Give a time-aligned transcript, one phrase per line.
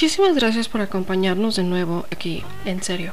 [0.00, 3.12] muchísimas gracias por acompañarnos de nuevo aquí, en serio.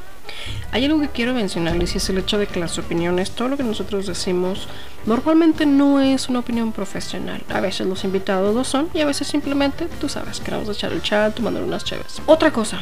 [0.72, 3.58] Hay algo que quiero mencionarles y es el hecho de que las opiniones, todo lo
[3.58, 4.68] que nosotros decimos,
[5.04, 7.42] normalmente no es una opinión profesional.
[7.50, 11.02] A veces los invitados lo son y a veces simplemente, tú sabes, queremos echar el
[11.02, 12.22] chat, tomando unas chaves.
[12.24, 12.80] Otra cosa,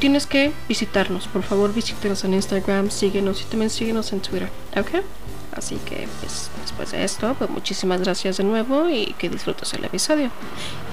[0.00, 1.28] tienes que visitarnos.
[1.28, 5.04] Por favor, visítenos en Instagram, síguenos y también síguenos en Twitter, ¿ok?
[5.52, 9.84] Así que, pues, después de esto, pues muchísimas gracias de nuevo y que disfrutes el
[9.84, 10.32] episodio.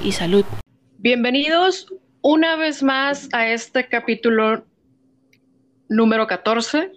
[0.03, 0.45] Y salud.
[0.99, 1.87] Bienvenidos
[2.21, 4.65] una vez más a este capítulo
[5.89, 6.91] número 14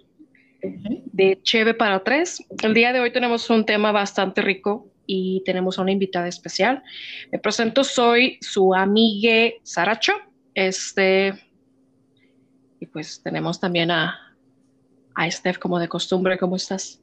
[0.61, 2.43] de Cheve para tres.
[2.63, 6.83] El día de hoy tenemos un tema bastante rico y tenemos a una invitada especial.
[7.31, 10.13] Me presento, soy su amiga Saracho.
[10.53, 11.33] Este,
[12.79, 14.35] y pues tenemos también a,
[15.15, 16.37] a Steph como de costumbre.
[16.37, 17.01] ¿Cómo estás?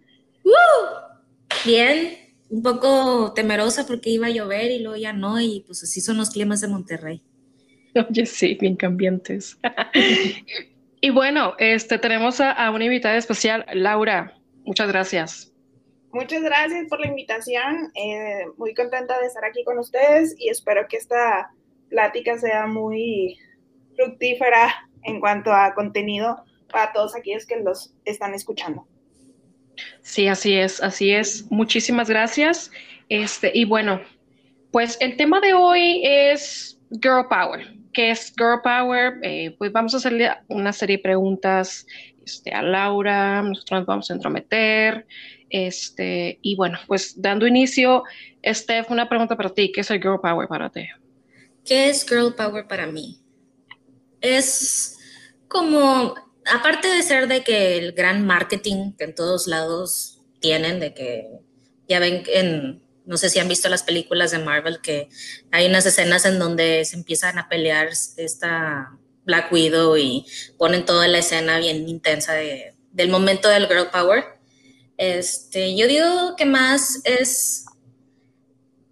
[1.65, 2.17] Bien,
[2.51, 6.17] un poco temerosa porque iba a llover y luego ya no, y pues así son
[6.17, 7.23] los climas de Monterrey.
[8.09, 9.59] Oye, sí, bien cambiantes.
[11.01, 14.35] y bueno, este, tenemos a, una invitada especial, Laura.
[14.65, 15.53] Muchas gracias.
[16.13, 17.91] Muchas gracias por la invitación.
[17.95, 21.51] Eh, muy contenta de estar aquí con ustedes y espero que esta
[21.89, 23.39] plática sea muy
[23.97, 28.87] fructífera en cuanto a contenido para todos aquellos que los están escuchando.
[30.03, 31.51] Sí, así es, así es.
[31.51, 32.71] Muchísimas gracias.
[33.09, 34.01] Este, y bueno,
[34.71, 37.82] pues el tema de hoy es Girl Power.
[37.93, 39.19] ¿Qué es Girl Power?
[39.23, 41.87] Eh, pues vamos a hacerle una serie de preguntas
[42.25, 45.07] este, a Laura, nosotros nos vamos a entrometer.
[45.51, 48.05] Este, y bueno, pues dando inicio,
[48.45, 49.71] Steph, una pregunta para ti.
[49.71, 50.89] ¿Qué es el Girl Power para ti?
[51.65, 53.21] ¿Qué es Girl Power para mí?
[54.21, 54.99] Es
[55.49, 56.15] como,
[56.51, 61.29] aparte de ser de que el gran marketing que en todos lados tienen, de que
[61.89, 65.09] ya ven en no sé si han visto las películas de Marvel que
[65.51, 70.27] hay unas escenas en donde se empiezan a pelear esta Black Widow y
[70.59, 74.25] ponen toda la escena bien intensa del momento del girl power.
[74.97, 77.67] Este, yo digo que más es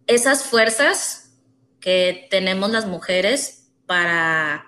[0.07, 1.33] esas fuerzas
[1.81, 4.67] que tenemos las mujeres para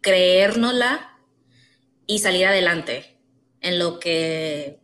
[0.00, 1.18] creérnosla
[2.06, 3.18] y salir adelante
[3.60, 4.80] en lo que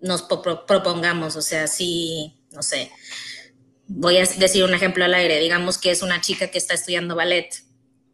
[0.00, 1.36] nos propongamos.
[1.36, 2.90] O sea, si no sé,
[3.86, 7.16] voy a decir un ejemplo al aire, digamos que es una chica que está estudiando
[7.16, 7.48] ballet,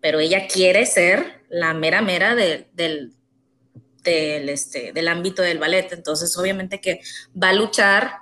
[0.01, 6.37] pero ella quiere ser la mera mera del, del, este, del ámbito del ballet, entonces
[6.37, 7.01] obviamente que
[7.41, 8.13] va a luchar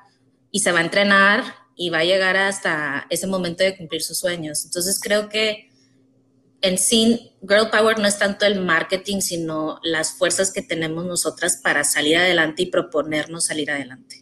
[0.50, 1.44] y se va a entrenar
[1.76, 4.64] y va a llegar hasta ese momento de cumplir sus sueños.
[4.64, 5.70] Entonces creo que
[6.60, 11.58] en sí, Girl Power no es tanto el marketing, sino las fuerzas que tenemos nosotras
[11.62, 14.21] para salir adelante y proponernos salir adelante.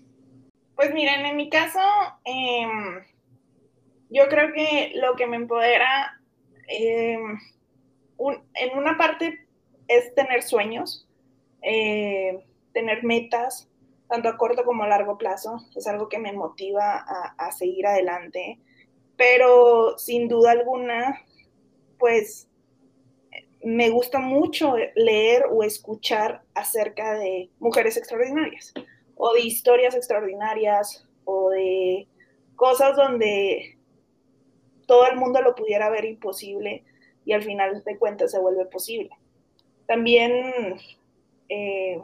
[0.81, 1.79] Pues miren, en mi caso,
[2.25, 3.05] em,
[4.09, 6.19] yo creo que lo que me empodera
[6.69, 7.39] em,
[8.55, 9.47] en una parte
[9.89, 11.07] es tener sueños,
[11.61, 12.43] eh,
[12.73, 13.69] tener metas,
[14.09, 15.69] tanto a corto como a largo plazo.
[15.77, 17.05] Es algo que me motiva
[17.37, 18.59] a, seguir adelante.
[19.19, 21.27] Pero sin duda alguna,
[21.99, 22.49] pues
[23.63, 28.73] me gusta mucho leer o escuchar acerca de mujeres extraordinarias
[29.23, 32.09] o de historias extraordinarias o de
[32.57, 33.77] cosas donde
[34.87, 36.85] todo el mundo lo pudiera ver imposible
[37.27, 39.11] y al final de cuentas se vuelve posible.
[39.87, 40.81] También
[41.51, 42.03] eh,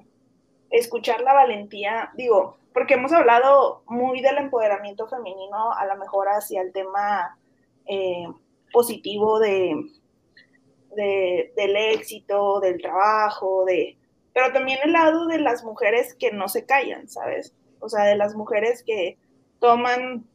[0.68, 6.60] escuchar la valentía, digo, porque hemos hablado muy del empoderamiento femenino, a lo mejor hacia
[6.60, 7.38] el tema
[7.86, 8.26] eh,
[8.74, 9.90] positivo de,
[10.94, 13.96] del éxito, del trabajo, de,
[14.36, 17.54] pero también el lado de las mujeres que no se callan, ¿sabes?
[17.80, 19.16] O sea, de las mujeres que
[19.60, 20.28] toman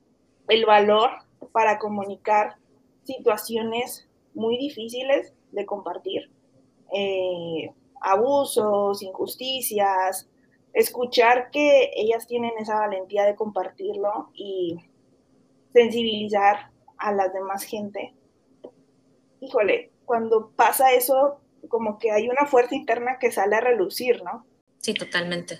[0.47, 1.11] el valor
[1.51, 2.55] para comunicar
[3.03, 6.31] situaciones muy difíciles de compartir.
[6.91, 10.27] Eh, abusos, injusticias,
[10.73, 14.77] escuchar que ellas tienen esa valentía de compartirlo y
[15.73, 18.15] sensibilizar a las demás gente.
[19.41, 24.45] Híjole, cuando pasa eso, como que hay una fuerza interna que sale a relucir, ¿no?
[24.79, 25.59] Sí, totalmente.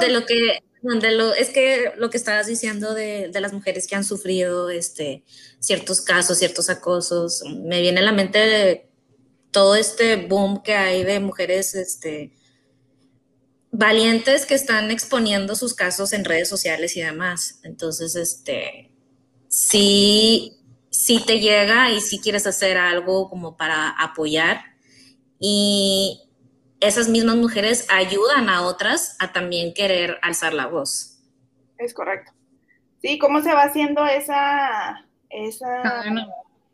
[0.00, 3.88] De lo que, de lo, es que lo que estabas diciendo de, de, las mujeres
[3.88, 5.24] que han sufrido este,
[5.58, 8.88] ciertos casos, ciertos acosos, me viene a la mente
[9.50, 12.32] todo este boom que hay de mujeres este,
[13.70, 17.60] valientes que están exponiendo sus casos en redes sociales y demás.
[17.64, 18.92] Entonces, este,
[19.48, 20.56] sí,
[20.90, 24.73] sí te llega y si quieres hacer algo como para apoyar,
[25.46, 26.22] y
[26.80, 31.22] esas mismas mujeres ayudan a otras a también querer alzar la voz.
[31.76, 32.32] Es correcto.
[33.02, 35.82] Sí, cómo se va haciendo esa, esa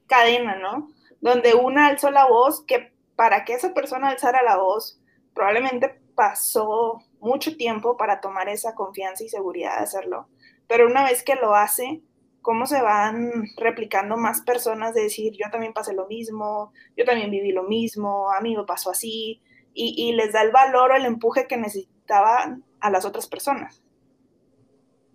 [0.06, 0.54] cadena.
[0.54, 0.88] ¿no?
[1.20, 5.00] donde una alzó la voz, que para que esa persona alzara la voz,
[5.34, 10.28] probablemente pasó mucho tiempo para tomar esa confianza y seguridad de hacerlo.
[10.68, 12.02] Pero una vez que lo hace,
[12.42, 17.30] cómo se van replicando más personas de decir, yo también pasé lo mismo, yo también
[17.30, 19.40] viví lo mismo, a mí me pasó así,
[19.72, 23.82] y, les da el valor o el empuje que necesitaban a las otras personas.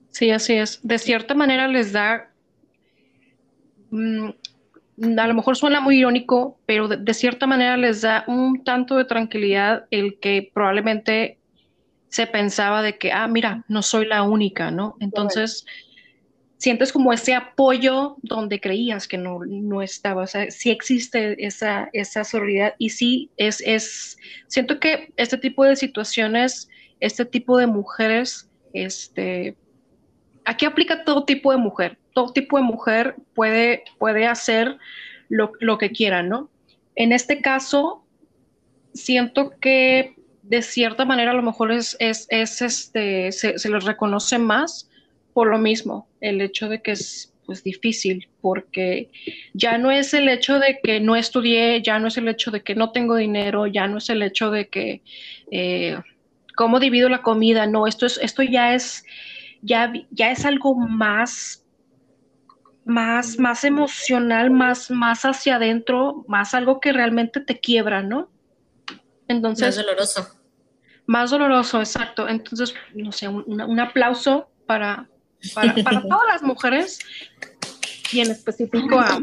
[0.09, 0.79] Sí, así es.
[0.81, 2.31] De cierta manera les da,
[3.91, 4.29] mm,
[5.17, 9.05] a lo mejor suena muy irónico, pero de, cierta manera les da un tanto de
[9.05, 11.37] tranquilidad el que probablemente
[12.07, 14.95] se pensaba de que, ah, mira, no soy la única, ¿no?
[15.01, 15.65] Entonces,
[16.57, 22.23] sientes como ese apoyo donde creías que no, no estaba, o sí existe esa, esa
[22.23, 24.17] solidaridad y sí es, es,
[24.47, 26.69] siento que este tipo de situaciones,
[26.99, 29.55] este tipo de mujeres, este,
[30.45, 34.77] aquí aplica todo tipo de mujer, todo tipo de mujer puede, puede hacer
[35.27, 36.49] lo, que quiera, ¿no?
[36.95, 38.05] En este caso,
[38.93, 42.27] siento que de cierta manera a lo mejor es, es,
[42.61, 44.89] este, se, se les reconoce más
[45.35, 49.11] por lo mismo, el hecho de que es pues difícil, porque
[49.53, 52.63] ya no es el hecho de que no estudié, ya no es el hecho de
[52.63, 55.03] que no tengo dinero, ya no es el hecho de que
[55.51, 55.99] eh,
[56.55, 59.03] cómo divido la comida, no, esto es, esto ya es,
[59.61, 61.65] ya, ya es algo más,
[62.85, 68.29] más, más emocional, más, más hacia adentro, más algo que realmente te quiebra, ¿no?
[69.27, 69.75] Entonces.
[69.75, 70.27] Más doloroso.
[71.07, 72.29] Más doloroso, exacto.
[72.29, 75.09] Entonces, no sé, un aplauso para,
[75.53, 76.99] para, todas las mujeres
[78.11, 79.19] y en específico a,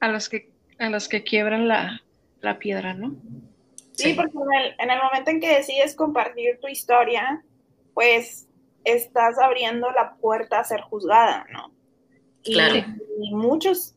[0.00, 2.02] a, las, que, a las que quiebran la,
[2.58, 3.14] piedra, ¿no?
[3.92, 4.36] Sí, porque
[4.78, 7.44] en el, momento en que decides compartir tu historia,
[7.94, 8.48] pues
[8.84, 11.72] estás abriendo la puerta a ser juzgada, ¿no?
[12.42, 12.84] Y, claro.
[13.20, 13.94] y muchos,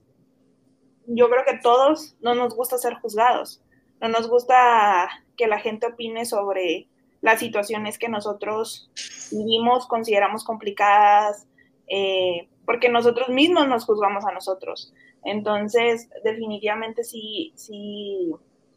[1.08, 3.64] yo creo que todos no nos gusta ser juzgados,
[4.00, 6.88] no nos gusta que la gente opine sobre
[7.22, 8.90] las situaciones que nosotros
[9.32, 11.48] vivimos, consideramos complicadas,
[11.88, 14.94] eh, porque nosotros mismos nos juzgamos a nosotros.
[15.24, 18.32] Entonces, definitivamente sí, sí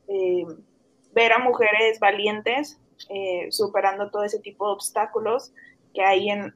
[0.09, 0.45] eh,
[1.13, 2.81] ver a mujeres valientes
[3.11, 5.53] eh, superando todo ese tipo de obstáculos
[5.95, 6.55] que hay en,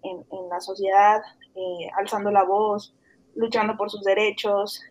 [0.51, 1.23] la sociedad,
[1.97, 2.95] alzando la voz,
[3.35, 4.83] luchando por sus derechos,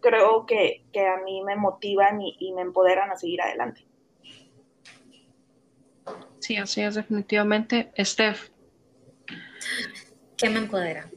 [0.00, 3.89] creo que, a mí me motivan y me empoderan a seguir adelante.
[6.40, 7.92] Sí, así es, definitivamente.
[7.98, 8.50] Steph.
[10.36, 11.10] ¿Qué me empodera?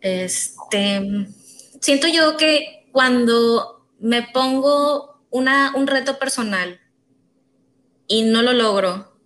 [0.00, 1.26] Este,
[1.80, 6.80] siento yo que cuando me pongo una, un reto personal
[8.06, 9.18] y no lo logro,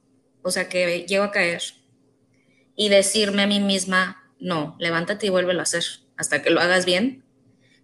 [0.43, 1.63] o sea, que llego a caer
[2.77, 5.85] y decirme a mí misma, no, levántate y vuélvelo a hacer
[6.17, 7.25] hasta que lo hagas bien.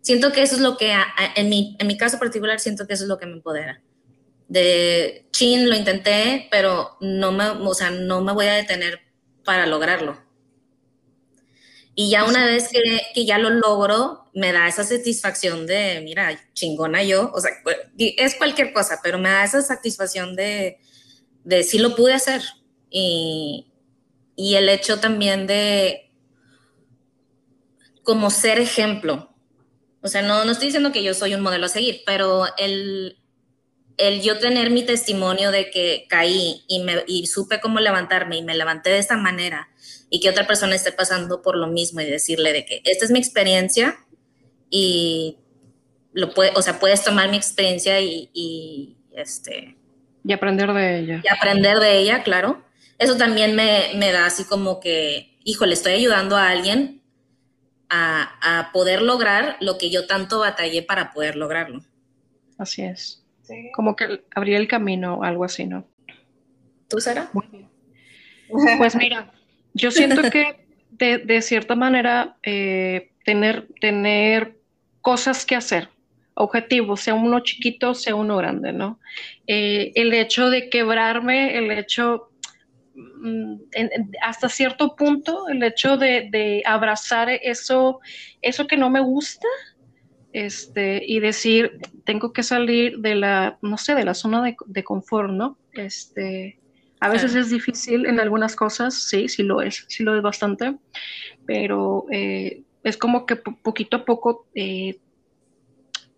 [0.03, 0.95] Siento que eso es lo que,
[1.37, 3.83] en mi, en mi caso particular, siento que eso es lo que me empodera
[4.51, 9.01] de chin, lo intenté, pero no me, o sea, no me voy a detener
[9.45, 10.21] para lograrlo.
[11.95, 17.05] Y ya una vez que, ya lo logro, me da esa satisfacción de, mira, chingona
[17.05, 17.53] yo, o sea,
[17.97, 20.79] es cualquier cosa, pero me da esa satisfacción de,
[21.45, 22.43] de sí lo pude hacer.
[22.91, 23.73] Y,
[24.35, 26.11] y el hecho también de
[28.03, 29.33] como ser ejemplo.
[30.03, 33.20] O sea, no, no estoy diciendo que yo soy un modelo a seguir, pero el,
[34.01, 38.43] el yo tener mi testimonio de que caí y, me, y supe cómo levantarme y
[38.43, 39.69] me levanté de esta manera
[40.09, 43.11] y que otra persona esté pasando por lo mismo y decirle de que esta es
[43.11, 43.99] mi experiencia
[44.71, 45.39] y
[46.13, 49.77] lo puede, o sea, puedes tomar mi experiencia y, este...
[50.25, 51.23] Y aprender de ella.
[51.23, 52.63] Y aprender de ella, claro.
[52.99, 57.03] Eso también me, me da así como que, híjole, estoy ayudando a alguien
[57.89, 61.83] a, a poder lograr lo que yo tanto batallé para poder lograrlo.
[62.59, 63.20] Así es.
[63.73, 65.87] Como que abría el camino o algo así, ¿no?
[66.89, 67.31] ¿Tú, Sara?
[68.79, 69.33] Pues mira,
[69.75, 74.57] yo siento que de, cierta manera eh, tener, tener
[75.01, 75.89] cosas que hacer,
[76.35, 78.99] objetivos, sea uno chiquito, sea uno grande, ¿no?
[79.47, 82.31] Eh, el hecho de quebrarme, el hecho,
[82.95, 83.55] mm,
[84.23, 88.01] hasta cierto punto, el hecho de, de, abrazar eso,
[88.43, 89.49] eso que no me gusta,
[90.33, 94.85] este, y decir, tengo que salir de la, no sé, de la zona de, de
[94.85, 95.59] confort, ¿no?
[95.73, 96.61] Este,
[97.01, 100.77] a veces es difícil en algunas cosas, sí, sí lo es, sí lo es bastante,
[101.47, 104.99] pero eh, es como que poquito a poco eh,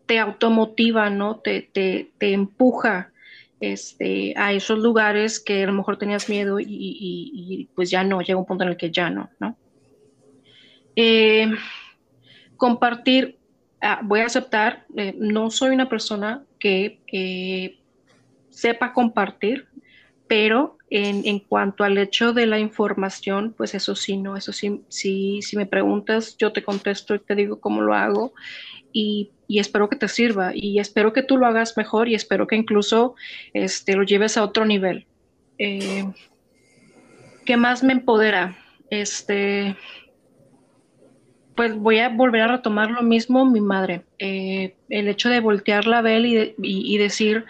[0.07, 1.39] te automotiva, ¿no?
[1.39, 3.13] Te, te, te, empuja
[3.61, 8.21] este, a esos lugares que a lo mejor tenías miedo y, y, pues ya no,
[8.21, 9.57] llega un punto en el que ya no, ¿no?
[10.97, 11.47] Eh,
[12.57, 13.39] compartir
[13.83, 17.79] ah, voy a aceptar, eh, no soy una persona que
[18.51, 19.67] sepa compartir,
[20.29, 24.83] pero en, en, cuanto al hecho de la información, pues eso sí, no, eso sí,
[24.89, 28.33] sí, si me preguntas, yo te contesto y te digo cómo lo hago
[28.93, 32.47] y, y, espero que te sirva y espero que tú lo hagas mejor y espero
[32.47, 33.15] que incluso
[33.55, 35.07] este, lo lleves a otro nivel.
[35.59, 36.05] Eh,
[37.45, 38.57] ¿Qué más me empodera?
[38.91, 39.77] Este,
[41.55, 44.03] pues voy a volver a retomar lo mismo, mi madre.
[44.19, 47.45] Eh, el hecho de voltear la vela y, y, decir,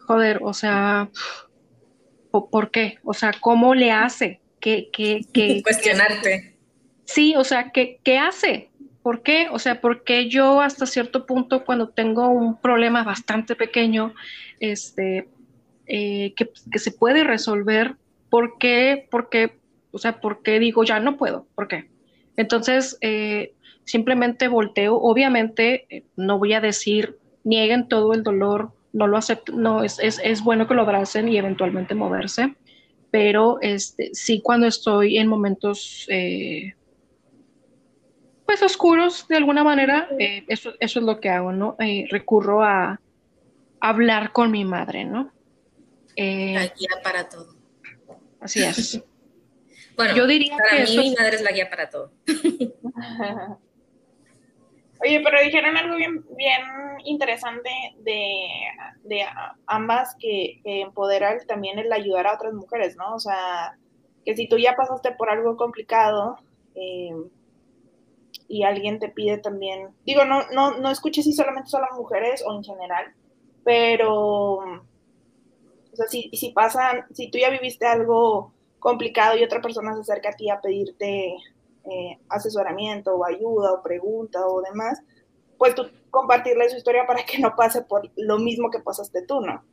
[0.00, 1.08] joder, o sea,
[2.30, 2.98] ¿por qué?
[3.04, 4.40] O sea, ¿cómo le hace?
[4.60, 6.56] ¿Qué, qué, qué Cuestionarte.
[7.04, 8.70] Sí, o sea, ¿qué, ¿qué hace?
[9.02, 9.48] ¿Por qué?
[9.50, 14.14] O sea, porque yo hasta cierto punto cuando tengo un problema bastante pequeño,
[14.58, 15.28] este,
[15.86, 17.94] eh, que, que, se puede resolver,
[18.28, 19.06] ¿por qué?
[19.10, 19.56] Porque,
[19.92, 21.46] o sea, ¿por qué digo ya no puedo?
[21.54, 21.88] ¿Por qué?
[22.36, 24.96] Entonces, eh, simplemente volteo.
[24.96, 29.98] Obviamente, eh, no voy a decir nieguen todo el dolor, no lo acepto, no, es,
[30.00, 32.56] es, es bueno que lo abracen y eventualmente moverse,
[33.10, 36.74] pero este, sí cuando estoy en momentos eh,
[38.44, 41.76] pues oscuros de alguna manera, eh, eso, eso, es lo que hago, ¿no?
[41.78, 43.00] Eh, recurro a,
[43.78, 45.30] hablar con mi madre, ¿no?
[46.16, 47.54] la guía para todo.
[48.40, 49.04] Así es.
[49.96, 52.12] bueno, yo diría para que mí mi madre es la guía para todo.
[55.02, 56.62] Oye, pero dijeron algo bien, bien
[57.04, 58.48] interesante de,
[59.04, 59.24] de
[59.66, 63.14] ambas que, que empoderar también el ayudar a otras mujeres, ¿no?
[63.14, 63.76] O sea,
[64.24, 66.38] que si tú ya pasaste por algo complicado
[66.74, 67.14] eh,
[68.48, 72.42] y alguien te pide también, digo, no, no, no escuches si solamente son las mujeres
[72.46, 73.14] o en general,
[73.64, 74.82] pero, o
[75.92, 80.30] sea, si, si pasan, si tú ya viviste algo complicado y otra persona se acerca
[80.30, 81.34] a ti a pedirte
[81.84, 85.00] eh, asesoramiento o ayuda o pregunta o demás,
[85.58, 89.40] pues tú compartirle su historia para que no pase por lo mismo que pasaste tú,
[89.40, 89.64] ¿no?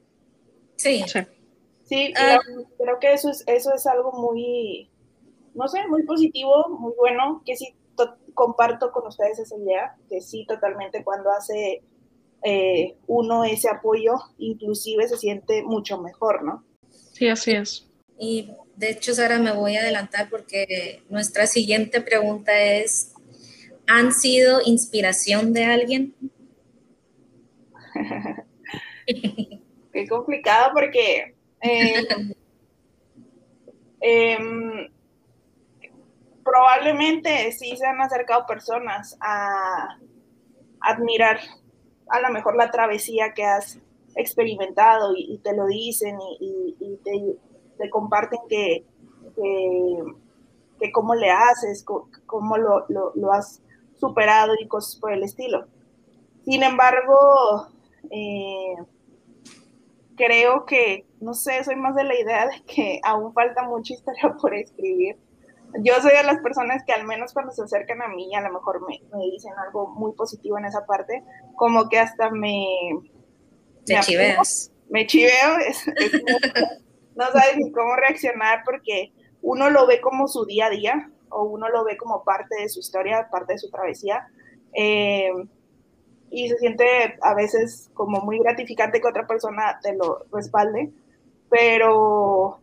[0.75, 1.03] Sí.
[1.85, 2.39] Sí, ah.
[2.77, 4.89] creo, que eso es, eso es algo muy,
[5.53, 7.75] no sé, muy positivo, muy bueno, que sí
[8.33, 11.83] comparto con ustedes esa idea, que sí totalmente cuando hace
[12.43, 16.63] eh, uno ese apoyo, inclusive se siente mucho mejor, ¿no?
[16.89, 17.89] Sí, así es.
[18.17, 23.13] Y de hecho, Sara, me voy a adelantar porque nuestra siguiente pregunta es,
[23.87, 26.15] ¿han sido inspiración de alguien?
[29.05, 32.07] Qué complicado porque eh,
[34.01, 34.89] em,
[36.43, 39.99] probablemente sí se han acercado personas a
[40.81, 41.39] admirar
[42.09, 43.79] a lo mejor la travesía que has
[44.15, 47.37] experimentado y, te lo dicen y, y te
[47.77, 48.85] te comparten que,
[50.79, 51.85] que, cómo le haces,
[52.25, 53.61] cómo lo, lo, has
[53.95, 55.67] superado y cosas por el estilo.
[56.43, 57.67] Sin embargo,
[58.09, 58.75] eh,
[60.15, 64.35] creo que, no sé, soy más de la idea de que aún falta mucha historia
[64.41, 65.17] por escribir.
[65.79, 68.53] Yo soy de las personas que al menos cuando se acercan a mí, a lo
[68.53, 71.23] mejor me, me dicen algo muy positivo en esa parte,
[71.55, 72.67] como que hasta me...
[73.85, 74.73] Te me chiveas.
[74.89, 75.83] Me chiveo, es,
[77.15, 81.43] no sabes ni cómo reaccionar porque uno lo ve como su día a día o
[81.43, 84.27] uno lo ve como parte de su historia, parte de su travesía.
[84.73, 85.31] Eh,
[86.29, 90.91] y se siente a veces como muy gratificante que otra persona te lo respalde,
[91.49, 92.59] pero,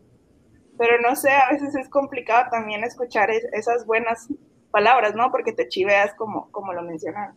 [0.77, 4.27] pero no sé, a veces es complicado también escuchar esas buenas
[4.73, 5.31] palabras, ¿no?
[5.31, 7.37] Porque te chiveas como, como lo mencionaron.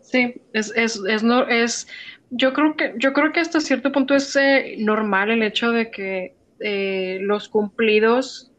[0.00, 1.86] Sí, es, es, es, no, es
[2.36, 5.90] yo creo que, yo creo que hasta cierto punto es eh, normal el hecho de
[5.90, 8.50] que eh, los cumplidos,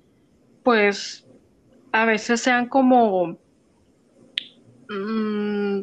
[0.63, 1.25] pues,
[1.91, 3.37] a veces sean como,
[4.89, 5.81] mm,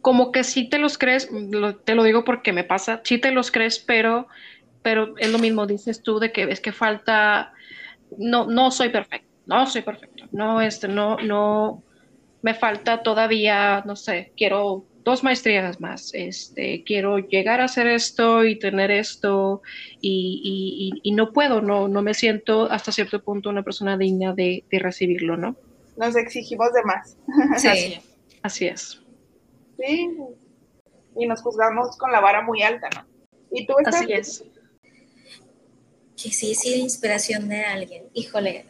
[0.00, 1.30] como que sí te los crees,
[1.84, 4.26] te lo digo porque me pasa, sí te los crees, pero,
[4.82, 7.52] pero es lo mismo, dices tú, de que es que falta,
[8.16, 11.82] no, no soy perfecto, no soy perfecto, no, este, no, no,
[12.42, 16.10] me falta todavía, no sé, quiero dos maestrías más.
[16.12, 19.62] Este, quiero llegar a hacer esto y tener esto
[20.00, 24.34] y, y, y, no puedo, no, no me siento hasta cierto punto una persona digna
[24.34, 25.56] de, de recibirlo, ¿no?
[25.96, 27.16] Nos exigimos de más.
[27.56, 27.98] Sí,
[28.42, 29.00] así es.
[29.78, 30.10] Sí,
[31.16, 33.06] y nos juzgamos con la vara muy alta, ¿no?
[33.50, 34.02] ¿Y tú estás?
[34.02, 34.44] Así es.
[36.22, 38.04] Que sí he sido inspiración de alguien.
[38.12, 38.66] Híjole,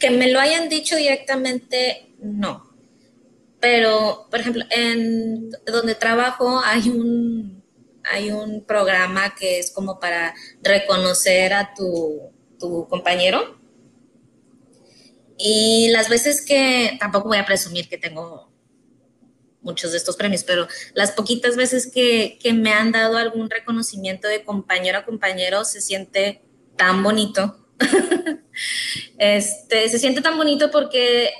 [0.00, 2.73] que me lo hayan dicho directamente, no
[3.64, 7.64] pero, por ejemplo, en donde trabajo hay un,
[8.02, 13.58] hay un programa que es como para reconocer a tu, tu compañero.
[15.38, 18.52] Y las veces que, tampoco voy a presumir que tengo
[19.62, 24.28] muchos de estos premios, pero las poquitas veces que, que me han dado algún reconocimiento
[24.28, 26.42] de compañero a compañero se siente
[26.76, 27.66] tan bonito.
[29.18, 31.30] este, se siente tan bonito porque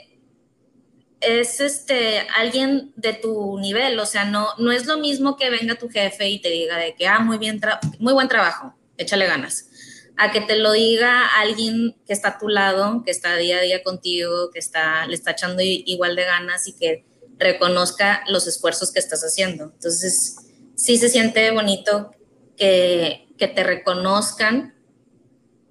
[1.27, 5.75] es este alguien de tu nivel, o sea, no, no es lo mismo que venga
[5.75, 7.61] tu jefe y te diga de que, ah, muy bien,
[7.99, 9.69] muy buen trabajo, échale ganas,
[10.17, 13.63] a que te lo diga alguien que está a tu lado, que está día a
[13.63, 17.05] día contigo, que está, le está echando igual de ganas y que
[17.39, 19.73] reconozca los esfuerzos que estás haciendo.
[19.75, 20.37] Entonces,
[20.77, 22.13] sí se siente bonito
[22.57, 24.75] que, que te reconozcan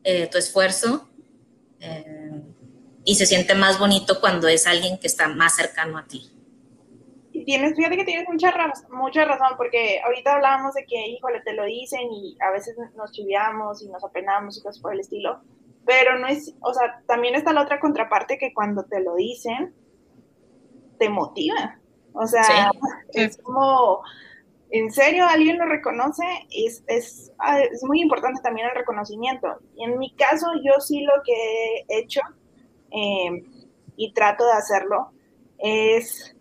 [0.04, 1.10] eh, tu esfuerzo.
[1.80, 2.23] Eh,
[3.06, 6.30] y se siente más bonito cuando es alguien que está más cercano a ti.
[7.32, 8.54] Y tienes, fíjate que tienes mucha,
[8.92, 13.12] mucha razón, porque ahorita hablábamos de que, híjole, te lo dicen y a veces nos
[13.12, 15.42] chiviamos y nos apenamos y cosas por el estilo,
[15.86, 19.74] pero no es, o sea, también está la otra contraparte que cuando te lo dicen,
[21.00, 21.80] te motiva.
[22.14, 22.72] O sea,
[23.14, 24.04] es como,
[24.70, 29.48] en serio, alguien lo reconoce, es, es, ah, es muy importante también el reconocimiento.
[29.76, 32.22] Y en mi caso, yo sí lo que he hecho
[32.96, 33.44] Em,
[33.96, 35.12] y trato de hacerlo,
[35.58, 36.36] es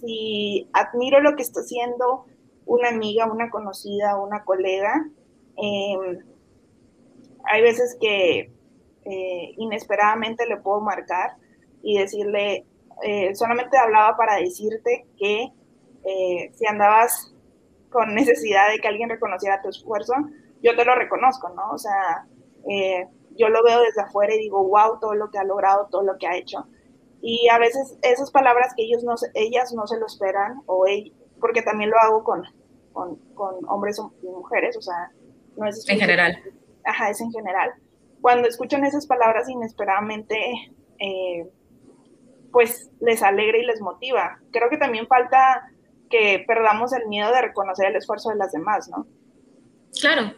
[0.00, 2.26] si admiro lo que está haciendo
[2.66, 5.06] una amiga, una conocida, una colega,
[5.56, 6.18] em,
[7.44, 8.50] hay veces que
[9.04, 11.36] eh, inesperadamente le puedo marcar
[11.82, 12.66] y decirle,
[13.04, 15.52] eh, solamente hablaba para decirte que
[16.04, 17.32] eh, si andabas
[17.90, 20.14] con necesidad de que alguien reconociera tu esfuerzo,
[20.62, 21.70] yo te lo reconozco, ¿no?
[21.72, 22.26] O sea,
[23.36, 26.16] yo lo veo desde afuera y digo, wow, todo lo que ha logrado, todo lo
[26.18, 26.66] que ha hecho.
[27.20, 30.84] Y a veces esas palabras que ellos no, ellas no se lo esperan, o
[31.40, 32.44] porque también lo hago con,
[32.92, 33.18] con,
[33.68, 35.10] hombres y mujeres, o sea,
[35.56, 35.88] no es...
[35.88, 36.38] En general.
[36.84, 37.72] Ajá, es en general.
[38.20, 40.36] Cuando escuchan esas palabras inesperadamente,
[40.98, 41.48] eh,
[42.52, 44.38] pues les alegra y les motiva.
[44.52, 45.70] Creo que también falta
[46.10, 49.06] que perdamos el miedo de reconocer el esfuerzo de las demás, ¿no?
[50.00, 50.34] Claro,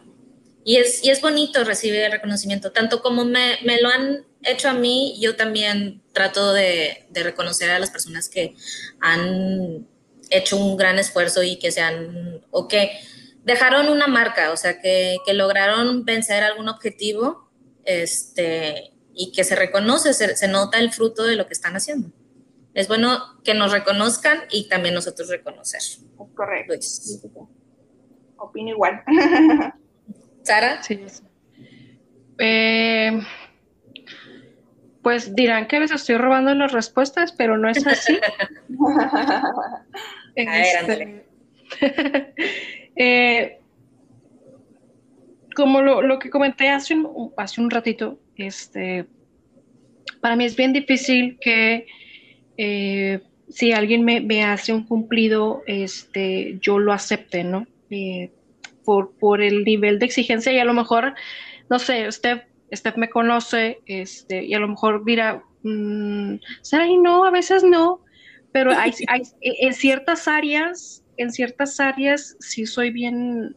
[0.67, 4.67] y es, y es bonito recibir el reconocimiento, tanto como me, me lo han hecho
[4.67, 8.55] a mí, yo también trato de, de, reconocer a las personas que
[8.99, 9.87] han
[10.31, 12.91] hecho un gran esfuerzo y que se han, o que
[13.43, 17.47] dejaron una marca, o sea, que, que lograron vencer algún objetivo
[17.83, 22.09] este, y que se reconoce, se, se, nota el fruto de lo que están haciendo.
[22.73, 25.81] Es bueno que nos reconozcan y también nosotros reconocer.
[26.33, 26.73] Correcto.
[28.37, 29.03] Opino igual.
[30.45, 30.81] Sara.
[30.83, 30.99] Sí.
[32.37, 33.19] Eh,
[35.01, 38.17] pues dirán que les estoy robando las respuestas, pero no es así.
[40.35, 41.25] este,
[42.95, 43.59] eh,
[45.55, 49.05] como lo, que comenté hace un, hace un ratito, este,
[50.21, 51.87] para mí es bien difícil que
[52.57, 57.67] eh, si alguien me, hace un cumplido, este, yo lo acepte, ¿no?
[58.85, 61.15] Por, por el nivel de exigencia y a lo mejor,
[61.69, 66.35] no sé, usted, usted me conoce este, y a lo mejor dirá, mmm,
[67.01, 68.01] no, a veces no,
[68.51, 73.55] pero hay, hay, en ciertas áreas, en ciertas áreas sí soy bien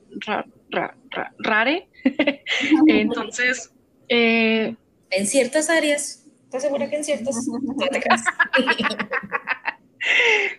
[1.39, 1.89] rare.
[2.87, 3.73] Entonces,
[4.09, 4.75] eh,
[5.11, 7.47] en ciertas áreas, ¿estás segura que en ciertas?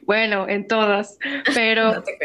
[0.05, 1.17] bueno, en todas,
[1.53, 1.93] pero...
[1.93, 2.17] No te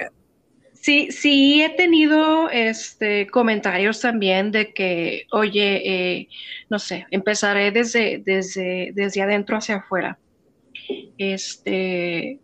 [0.84, 6.28] Sí, sí he tenido este, comentarios también de que, oye, eh,
[6.68, 10.18] no sé, empezaré desde, desde, desde adentro hacia afuera.
[11.16, 12.38] Este,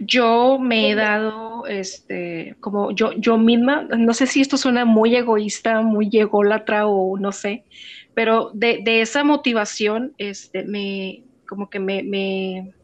[0.00, 5.14] yo me he dado, este, como yo, yo misma, no sé si esto suena muy
[5.14, 7.62] egoísta, muy ególatra o no sé,
[8.12, 12.74] pero de, de esa motivación, este, me, como que me, me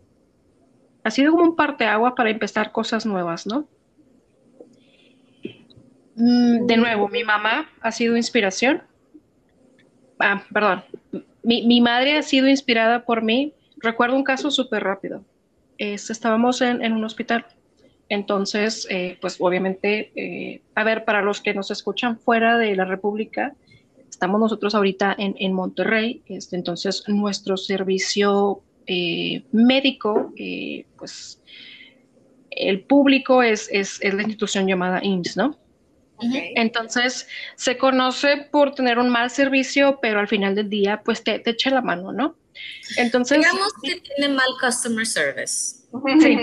[1.08, 3.66] ha sido como un parteaguas para empezar cosas nuevas, ¿no?
[6.14, 8.82] Mm, de nuevo, mi mamá ha sido inspiración.
[10.18, 10.84] Ah, perdón.
[11.42, 13.54] Mi, madre ha sido inspirada por mí.
[13.78, 15.24] Recuerdo un caso súper rápido.
[15.78, 17.46] estábamos en, un hospital.
[18.10, 22.84] Entonces, eh, pues obviamente, eh, a ver, para los que nos escuchan fuera de la
[22.84, 23.54] República,
[24.10, 26.22] estamos nosotros ahorita en, Monterrey.
[26.26, 31.40] Este, entonces, nuestro servicio eh, médico, eh, pues
[32.50, 35.58] el público es, es, la institución llamada IMSS, ¿no?
[36.20, 41.38] Entonces, se conoce por tener un mal servicio, pero al final del día, pues te,
[41.38, 42.34] te echa la mano, ¿no?
[42.96, 43.38] Entonces.
[43.38, 45.76] Digamos que tiene mal customer service.
[46.20, 46.38] Sí.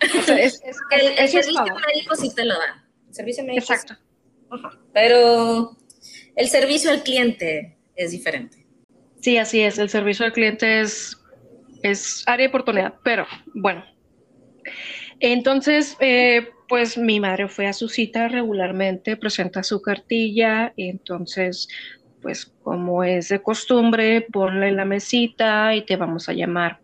[0.30, 0.50] el,
[1.28, 2.84] servicio médico sí te lo da.
[3.08, 3.60] El servicio médico.
[3.60, 3.96] Exacto.
[4.92, 5.76] Pero
[6.36, 8.66] el servicio al cliente es diferente.
[9.20, 9.78] Sí, así es.
[9.78, 11.16] El servicio al cliente es
[11.82, 13.84] es área de oportunidad, pero bueno.
[15.20, 21.68] Entonces, eh, pues mi madre fue a su cita regularmente, presenta su cartilla, entonces,
[22.20, 26.80] pues como es de costumbre, ponle en la mesita y te vamos a llamar.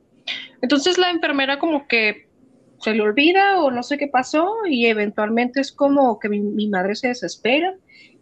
[0.61, 2.29] Entonces la enfermera como que
[2.81, 6.95] se le olvida o no sé qué pasó y eventualmente es como que mi, madre
[6.95, 7.75] se desespera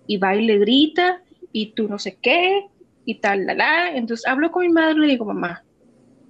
[0.07, 2.67] y va y le grita y tú no sé qué
[3.05, 3.97] y tal, la, la.
[3.97, 5.66] Entonces hablo con mi madre y le digo, mamá,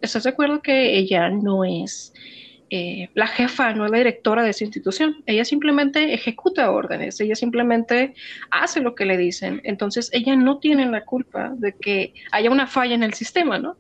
[0.07, 2.13] ¿estás de acuerdo que ella no es
[2.71, 5.23] eh, la jefa, no es la directora de esa institución?
[5.27, 8.15] Ella simplemente ejecuta órdenes, ella simplemente
[8.51, 9.61] hace lo que le dicen.
[9.65, 13.77] Entonces ella no tiene la culpa de que haya una falla en el sistema, ¿no?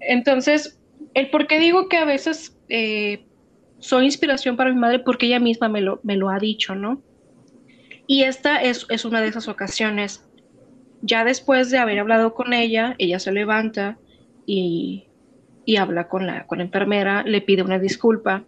[0.00, 0.80] Entonces,
[1.14, 3.26] el por qué digo que a veces eh,
[3.78, 7.02] soy inspiración para mi madre porque ella misma me lo, me lo ha dicho, ¿no?
[8.06, 10.24] Y esta es, es, una de esas ocasiones.
[11.02, 13.98] Ya después de haber hablado con ella, ella se levanta
[14.46, 15.06] y,
[15.64, 18.44] y habla con la, con la enfermera, le pide una disculpa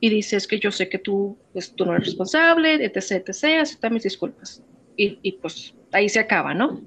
[0.00, 3.60] y dice, es que yo sé que tú, pues, tú no eres responsable, etc., etc.,
[3.60, 4.62] acepta mis disculpas.
[4.96, 6.82] Y, y pues ahí se acaba, ¿no?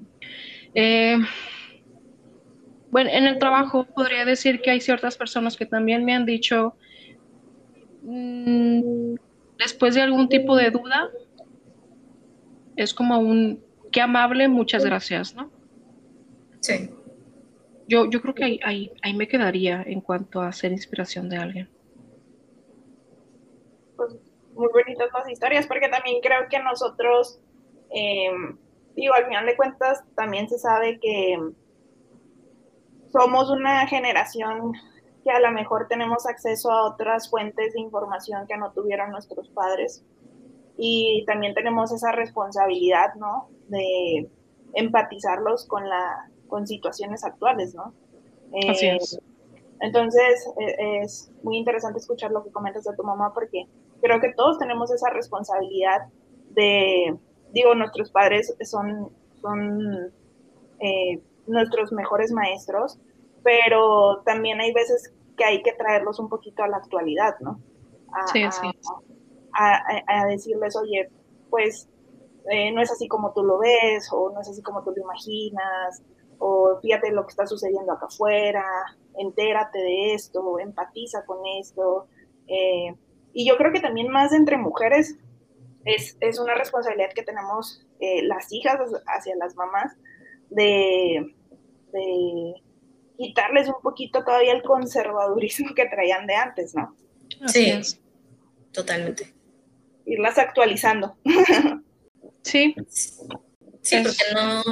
[0.74, 1.18] Eh,
[2.90, 6.76] bueno, en el trabajo podría decir que hay ciertas personas que también me han dicho,
[8.02, 9.14] mm,
[9.58, 11.10] después de algún tipo de duda,
[12.76, 15.50] es como un, qué amable, muchas gracias, ¿no?
[16.60, 16.90] Sí.
[17.88, 21.36] Yo, yo creo que ahí, ahí, ahí me quedaría en cuanto a ser inspiración de
[21.36, 21.68] alguien.
[23.96, 24.14] Pues
[24.54, 27.38] muy bonitas las historias, porque también creo que nosotros,
[27.90, 28.30] eh,
[28.96, 31.38] digo, al final de cuentas, también se sabe que
[33.12, 34.72] somos una generación
[35.22, 39.48] que a lo mejor tenemos acceso a otras fuentes de información que no tuvieron nuestros
[39.50, 40.04] padres.
[40.78, 43.48] Y también tenemos esa responsabilidad, ¿no?
[43.68, 44.28] De
[44.74, 47.92] empatizarlos con, la, con situaciones actuales, ¿no?
[48.68, 49.14] Así es.
[49.14, 49.22] Eh,
[49.80, 53.66] entonces, e, es muy interesante escuchar lo que comentas de tu mamá porque
[54.00, 56.08] creo que todos tenemos esa responsabilidad
[56.50, 57.16] de,
[57.52, 60.12] digo, nuestros padres son, son
[60.80, 62.98] eh, nuestros mejores maestros,
[63.42, 67.60] pero también hay veces que hay que traerlos un poquito a la actualidad, ¿no?
[68.12, 68.70] A, sí, sí.
[69.52, 71.08] A, decirles, oye,
[71.50, 71.88] pues
[72.50, 75.02] eh, no es así como tú lo ves, o no es así como tú lo
[75.02, 76.02] imaginas,
[76.38, 78.64] o fíjate lo que está sucediendo acá afuera,
[79.18, 82.08] entérate de esto, empatiza con esto.
[82.46, 82.94] Eh,
[83.32, 85.16] y yo creo que también más entre mujeres
[85.84, 89.92] es, es una responsabilidad que tenemos eh, las hijas hacia las mamás
[90.50, 91.34] de,
[91.92, 92.54] de
[93.16, 96.94] quitarles un poquito todavía el conservadurismo que traían de antes, ¿no?
[97.46, 97.72] Sí,
[98.72, 99.32] totalmente.
[100.04, 101.16] Irlas actualizando.
[102.42, 102.76] Sí.
[103.82, 104.62] Sí, porque no,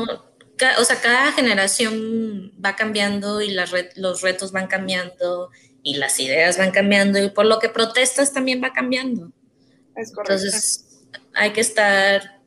[0.79, 5.51] o sea, cada generación va cambiando y las los retos van cambiando
[5.83, 9.33] y las ideas van cambiando y por lo que protestas también va cambiando.
[9.97, 10.35] Es correcto.
[10.35, 12.41] Entonces, hay que estar,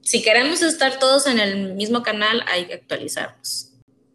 [0.00, 3.70] si queremos estar todos en el mismo canal, hay que actualizarnos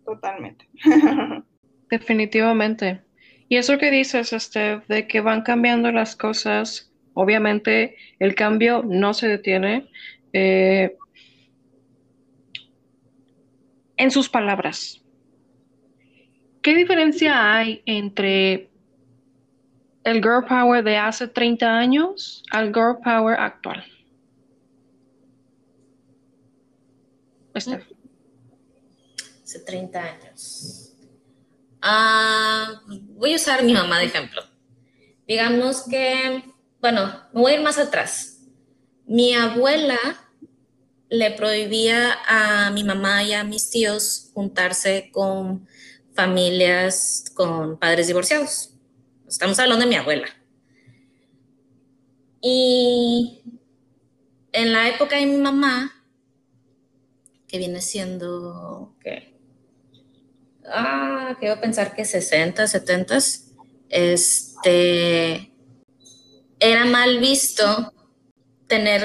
[0.06, 0.70] totalmente.
[1.90, 3.02] Definitivamente.
[3.50, 9.14] Y eso que dices, este, de que van cambiando las cosas, obviamente el cambio no
[9.14, 9.90] se detiene.
[10.34, 10.96] Eh,
[13.98, 15.02] en sus palabras,
[16.62, 18.70] ¿qué diferencia hay entre
[20.04, 23.84] el girl power de hace 30 años al girl power actual?
[27.54, 27.96] Este.
[29.66, 30.94] 30 años.
[31.82, 34.42] Ah, voy a usar mi mamá de ejemplo.
[35.28, 36.44] Digamos que,
[36.82, 38.42] bueno, me voy a ir más atrás.
[39.06, 39.98] Mi abuela
[41.10, 45.68] le prohibía a mi mamá y a mis tíos juntarse con
[46.14, 48.72] familias con padres divorciados.
[49.28, 50.28] Estamos hablando de mi abuela.
[52.42, 53.42] Y
[54.52, 55.92] en la época de mi mamá,
[57.48, 59.36] que viene siendo, ¿qué?
[60.68, 63.18] ah, quiero pensar que 60, 70,
[63.90, 65.52] este,
[66.60, 67.94] era mal visto
[68.68, 69.04] tener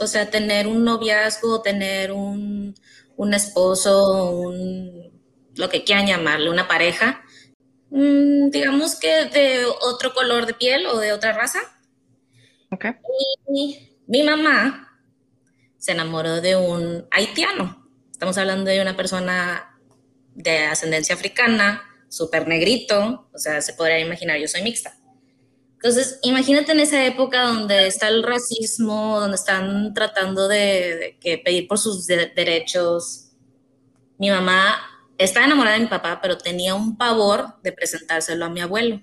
[0.00, 2.74] o sea, tener un noviazgo, tener un,
[3.16, 5.22] un esposo, un,
[5.54, 7.22] lo que quieran llamarle, una pareja,
[7.90, 11.60] mm, digamos que de otro color de piel o de otra raza.
[12.70, 12.92] Okay.
[13.54, 15.00] Y mi mamá
[15.78, 17.88] se enamoró de un haitiano.
[18.10, 19.78] Estamos hablando de una persona
[20.34, 24.96] de ascendencia africana, súper negrito, o sea, se podría imaginar, yo soy mixta.
[25.76, 31.68] Entonces, imagínate en esa época donde está el racismo, donde están tratando de, que pedir
[31.68, 33.28] por sus derechos.
[34.18, 34.76] Mi mamá
[35.18, 39.02] estaba enamorada de mi papá, pero tenía un pavor de presentárselo a mi abuelo,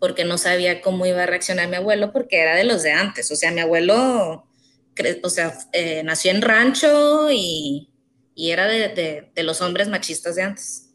[0.00, 3.30] porque no sabía cómo iba a reaccionar mi abuelo, porque era de los de antes.
[3.30, 4.48] O sea, mi abuelo,
[5.22, 7.90] o sea, eh, nació en rancho y,
[8.36, 10.90] era de, de los hombres machistas de antes.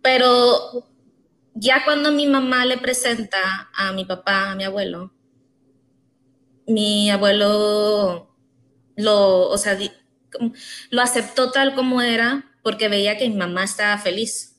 [0.00, 0.87] Pero
[1.60, 5.12] ya cuando mi mamá le presenta a mi papá, a mi abuelo,
[6.66, 8.34] mi abuelo
[8.96, 9.78] lo, o sea,
[10.90, 14.56] lo aceptó tal como era porque veía que mi mamá estaba feliz.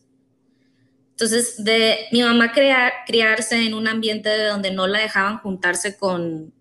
[1.12, 6.54] Entonces, de mi mamá crear, criarse en un ambiente donde no la dejaban juntarse con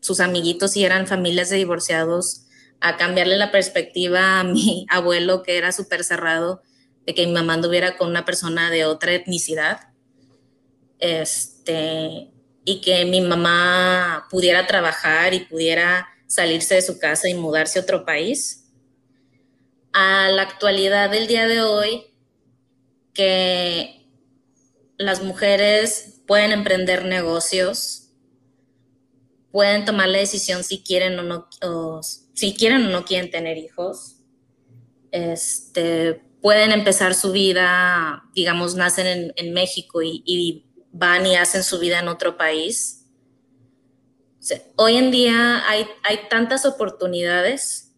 [0.00, 2.46] sus amiguitos y eran familias de divorciados,
[2.80, 6.62] a cambiarle la perspectiva a mi abuelo, que era súper cerrado,
[7.06, 9.88] de que mi mamá anduviera con una persona de otra etnicidad.
[10.98, 12.30] Este,
[12.64, 17.82] y que mi mamá pudiera trabajar y pudiera salirse de su casa y mudarse a
[17.82, 18.72] otro país.
[19.92, 22.06] A la actualidad del día de hoy,
[23.12, 24.08] que
[24.96, 28.10] las mujeres pueden emprender negocios,
[29.52, 31.48] pueden tomar la decisión si quieren o no,
[32.32, 34.16] si quieren o no quieren tener hijos,
[35.12, 42.00] este, pueden empezar su vida, digamos, nacen en, México y van y hacen su vida
[42.00, 43.06] en otro país.
[44.76, 47.94] hoy en día hay, hay tantas oportunidades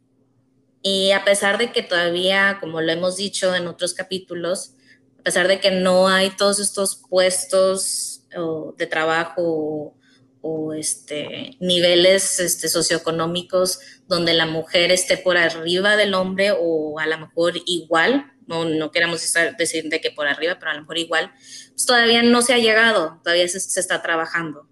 [0.81, 4.75] y a pesar de que todavía, como lo hemos dicho en otros capítulos,
[5.19, 8.23] a pesar de que no hay todos estos puestos
[8.77, 9.97] de trabajo
[10.41, 17.07] o, este, niveles este, socioeconómicos donde la mujer esté por arriba del hombre o a
[17.07, 19.21] lo mejor igual, no, no queremos
[19.59, 21.33] decir de que por arriba, pero a lo mejor igual,
[21.71, 24.69] pues todavía no se ha llegado, todavía se, está trabajando.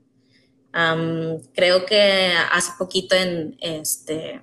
[1.55, 4.43] creo que hace poquito en, este,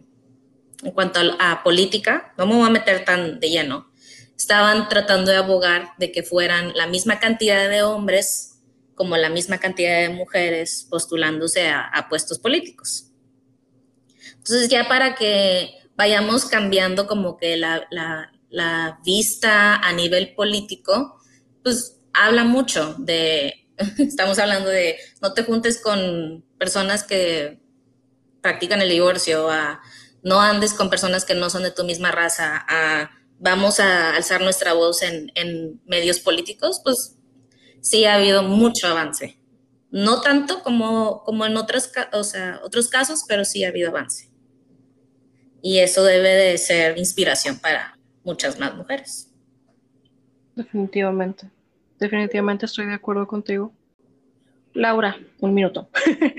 [0.84, 3.92] en cuanto a, política, no me voy a meter tan de lleno,
[4.36, 8.62] estaban tratando de abogar de que fueran la misma cantidad de hombres
[8.96, 13.08] como la misma cantidad de mujeres postulándose a puestos políticos.
[14.38, 18.32] Entonces ya para que vayamos cambiando como que la
[19.04, 21.20] vista a nivel político,
[21.64, 27.62] pues habla mucho de, estamos hablando de no te juntes con personas que
[28.42, 29.82] practican el divorcio, a,
[30.24, 34.42] no andes con personas que no son de tu misma raza, a, vamos a alzar
[34.42, 37.18] nuestra voz en, en medios políticos, pues
[37.82, 39.38] sí ha habido mucho avance.
[39.90, 44.32] No tanto como, como en otras, o sea, otros casos, pero sí ha habido avance.
[45.62, 49.34] Y eso debe de ser inspiración para, muchas más mujeres.
[50.56, 51.50] Definitivamente,
[52.00, 53.74] definitivamente estoy de acuerdo contigo.
[54.74, 55.90] Laura, un minuto.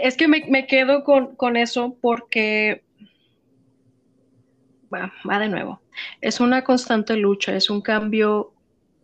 [0.00, 2.82] es que me, quedo con, eso porque
[4.90, 5.80] va de nuevo.
[6.20, 8.52] Es una constante lucha, es un cambio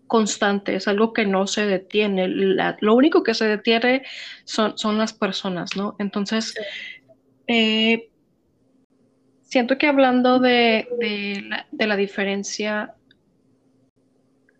[0.08, 2.26] constante, es algo que no se detiene.
[2.28, 4.02] lo único que se detiene
[4.44, 5.94] son, son las personas, ¿no?
[6.00, 6.54] Entonces,
[7.46, 8.07] eh,
[9.48, 10.86] Siento que hablando de,
[11.72, 12.94] la, diferencia,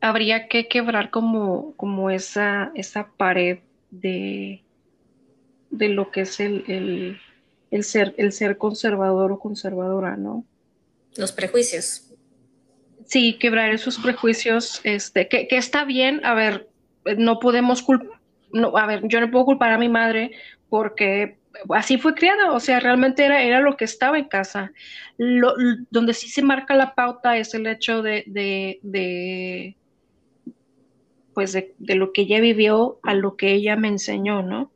[0.01, 3.59] habría que quebrar como, como esa, esa pared
[3.91, 4.63] de,
[5.69, 7.21] de lo que es el,
[7.83, 10.47] ser, el ser conservador o conservadora, ¿no?
[11.19, 12.11] Los prejuicios.
[13.05, 16.71] Sí, quebrar esos prejuicios, este, que, que está bien, a ver,
[17.19, 18.21] no podemos culpar,
[18.53, 20.31] no, a ver, yo no puedo culpar a mi madre
[20.71, 21.38] porque
[21.75, 24.73] así fue criada, o sea, realmente era, era lo que estaba en casa.
[25.17, 25.55] Lo,
[25.91, 29.77] donde sí se marca la pauta es el hecho de, de,
[31.35, 34.71] pues de, lo que ella vivió a lo que ella me enseñó, ¿no?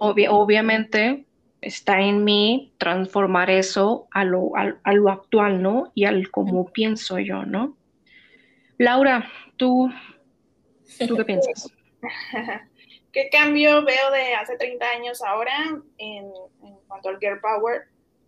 [0.00, 1.24] obviamente
[1.60, 5.90] está en mí transformar eso a lo, a, lo actual, ¿no?
[5.94, 7.76] Y al como pienso yo, ¿no?
[8.76, 9.90] Laura, tú,
[11.06, 11.72] ¿tú qué piensas?
[13.12, 16.30] ¿Qué cambio veo de hace 30 años ahora en,
[16.86, 17.82] cuanto al Girl Power?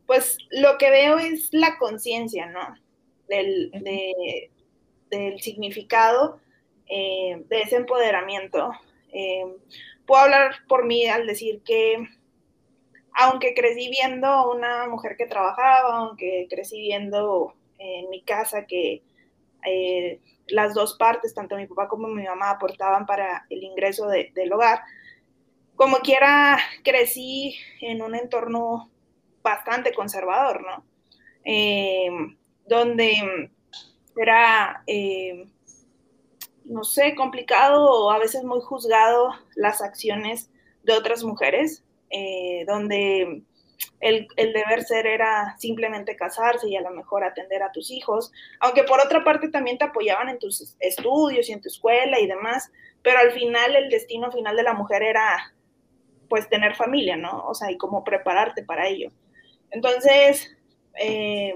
[0.06, 2.74] Pues lo que veo es la conciencia, ¿no?
[3.28, 3.70] Del,
[5.10, 6.40] del significado
[6.88, 8.72] eh, de ese empoderamiento.
[9.12, 9.44] Eh,
[10.06, 12.08] puedo hablar por mí al decir que
[13.12, 19.02] aunque crecí viendo una mujer que trabajaba, aunque crecí viendo en mi casa que
[19.66, 24.52] eh, las dos partes, tanto mi papá como mi mamá, aportaban para el ingreso del
[24.52, 24.80] hogar.
[25.76, 28.90] Como quiera, crecí en un entorno
[29.42, 30.84] bastante conservador, ¿no?
[31.44, 32.36] Em,
[32.66, 33.50] donde
[34.16, 35.50] era, em,
[36.64, 40.50] no sé, complicado o a veces muy juzgado las acciones
[40.82, 43.42] de otras mujeres, eh, donde
[44.00, 48.84] el, deber ser era simplemente casarse y a lo mejor atender a tus hijos, aunque
[48.84, 52.70] por otra parte también te apoyaban en tus estudios y en tu escuela y demás,
[53.02, 55.54] pero al final el destino final de la mujer era
[56.28, 57.44] pues tener familia, ¿no?
[57.46, 59.10] O sea, y cómo prepararte para ello.
[59.70, 60.56] Entonces,
[60.94, 61.54] eh,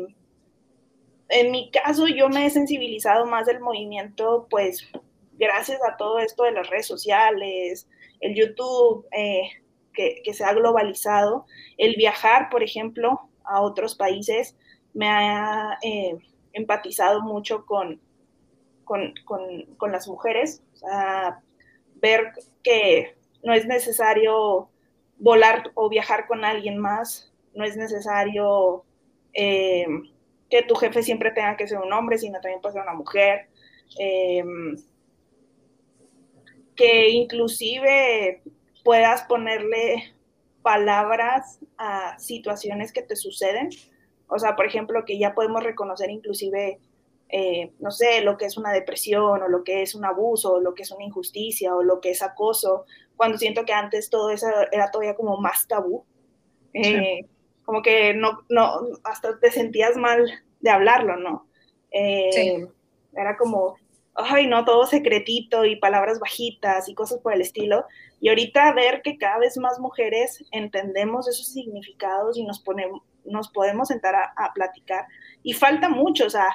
[1.29, 4.87] en mi caso yo me he sensibilizado más del movimiento, pues
[5.33, 7.89] gracias a todo esto de las redes sociales,
[8.21, 9.51] el YouTube, eh,
[9.95, 11.47] que, se ha globalizado,
[11.79, 14.57] el viajar, por ejemplo, a otros países
[14.93, 16.19] me ha eh,
[16.53, 18.01] empatizado mucho con,
[18.85, 20.63] con, las mujeres,
[21.95, 24.69] ver que no es necesario
[25.19, 28.85] volar o viajar con alguien más, no es necesario
[29.33, 29.87] eh,
[30.51, 33.49] que tu jefe siempre tenga que ser un hombre, sino también puede ser una mujer.
[33.99, 34.45] Eh,
[36.75, 38.43] que inclusive
[38.85, 40.15] puedas ponerle
[40.63, 43.71] palabras a situaciones que te suceden.
[44.29, 46.79] O sea, por ejemplo, que ya podemos reconocer inclusive,
[47.29, 50.61] eh, no sé, lo que es una depresión o lo que es un abuso o
[50.61, 52.85] lo que es una injusticia o lo que es acoso,
[53.17, 56.05] cuando siento que antes todo eso era todavía como más tabú.
[56.73, 57.27] Eh,
[57.65, 60.25] como que no, no, hasta te sentías mal
[60.61, 61.47] de hablarlo, ¿no?
[61.91, 62.67] Eh,
[63.17, 63.77] era como,
[64.15, 67.85] ay, no, todo secretito y palabras bajitas y cosas por el estilo.
[68.21, 73.49] Y ahorita ver que cada vez más mujeres entendemos esos significados y nos, ponemos, nos
[73.49, 75.07] podemos sentar a, platicar.
[75.43, 76.49] Y falta mucho, o sea,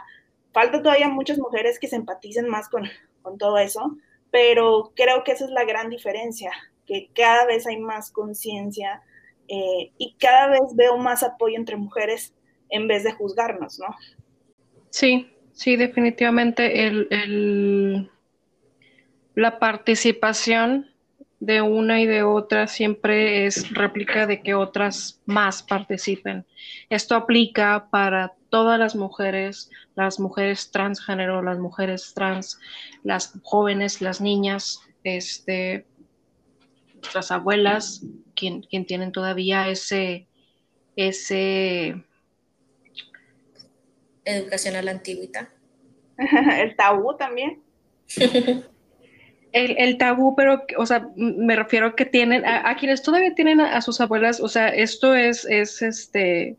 [0.54, 2.84] falta todavía muchas mujeres que se empaticen más con,
[3.22, 3.98] con todo eso,
[4.32, 6.52] pero creo que esa es la gran diferencia,
[6.86, 9.04] que cada vez hay más conciencia
[9.48, 12.34] eh, y cada vez veo más apoyo entre mujeres
[12.70, 13.88] en vez de juzgarnos, ¿no?
[14.92, 15.28] Sí,
[15.60, 18.10] Sí, definitivamente el,
[19.36, 20.90] la participación
[21.42, 26.46] de una y de otra siempre es réplica de que otras más participen.
[26.90, 32.58] Esto aplica para todas las mujeres, las mujeres transgénero, las mujeres trans,
[33.04, 35.86] las jóvenes, las niñas, este,
[36.94, 40.26] nuestras abuelas, quien, quien tienen todavía ese,
[40.96, 42.02] ese
[44.36, 45.50] educación a la antigüita.
[46.18, 47.62] el tabú también.
[49.52, 53.82] El, tabú, pero, o sea, me refiero a que tienen, a, quienes todavía tienen a,
[53.82, 56.56] sus abuelas, o sea, esto es, es este,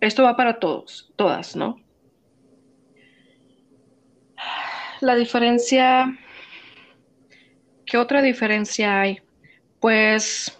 [0.00, 1.78] esto va para todos, todas, ¿no?
[5.02, 6.18] La diferencia,
[7.84, 9.20] ¿qué otra diferencia hay?
[9.78, 10.58] Pues,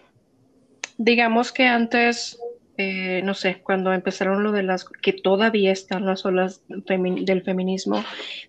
[0.98, 2.38] digamos que antes
[2.78, 8.04] eh, no sé, cuando empezaron lo de las, que todavía están las olas del feminismo,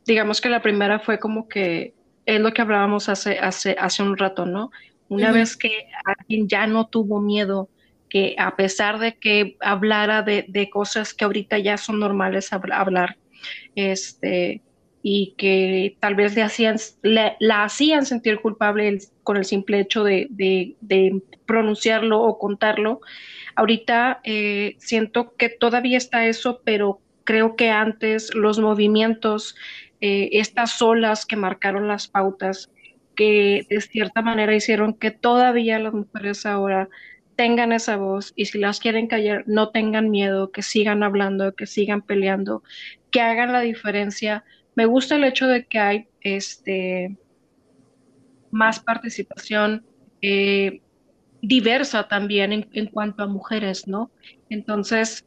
[0.05, 1.93] digamos que la primera fue como que
[2.25, 4.71] es lo que hablábamos hace, hace, hace un rato, ¿no?
[5.09, 7.69] Una vez que alguien ya no tuvo miedo,
[8.09, 13.17] que a pesar de que hablara de, de cosas que ahorita ya son normales hablar,
[13.75, 14.61] este,
[15.01, 20.27] y que tal vez le hacían, la hacían sentir culpable con el simple hecho de,
[20.29, 22.99] de, de pronunciarlo o contarlo,
[23.57, 29.55] Ahorita eh, siento que todavía está eso, pero creo que antes los movimientos,
[29.99, 32.71] eh, estas olas que marcaron las pautas,
[33.15, 36.87] que de cierta manera hicieron que todavía las mujeres ahora
[37.35, 41.65] tengan esa voz y si las quieren callar, no tengan miedo, que sigan hablando, que
[41.65, 42.61] sigan peleando,
[43.09, 44.43] que hagan la diferencia.
[44.75, 47.17] Me gusta el hecho de que hay este,
[48.51, 49.83] más participación.
[50.21, 50.81] Eh,
[51.47, 54.11] diversa también en, cuanto a mujeres, ¿no?
[54.49, 55.25] Entonces,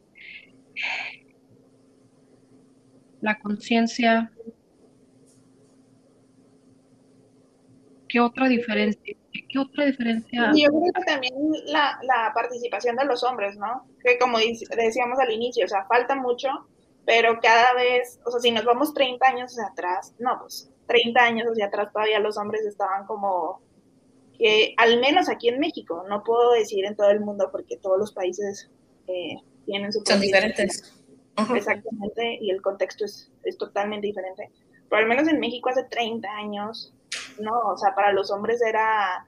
[3.21, 4.31] la conciencia,
[8.07, 9.17] ¿qué otra diferencia?
[9.49, 10.51] ¿Qué otra diferencia?
[10.55, 11.33] Yo creo que también
[11.65, 13.87] la, participación de los hombres, ¿no?
[14.03, 16.49] Que como decíamos al inicio, o sea, falta mucho,
[17.03, 21.19] pero cada vez, o sea, si nos vamos 30 años hacia atrás, no, pues 30
[21.19, 23.61] años hacia atrás todavía los hombres estaban como
[24.77, 28.11] al menos aquí en México, no puedo decir en todo el mundo porque todos los
[28.11, 28.69] países
[29.07, 30.01] eh, tienen su...
[30.05, 30.93] Son diferentes.
[31.55, 34.49] Exactamente, y el contexto es, es totalmente diferente.
[34.89, 36.93] Pero al menos en México hace 30 años,
[37.39, 39.25] no, o sea, para los hombres era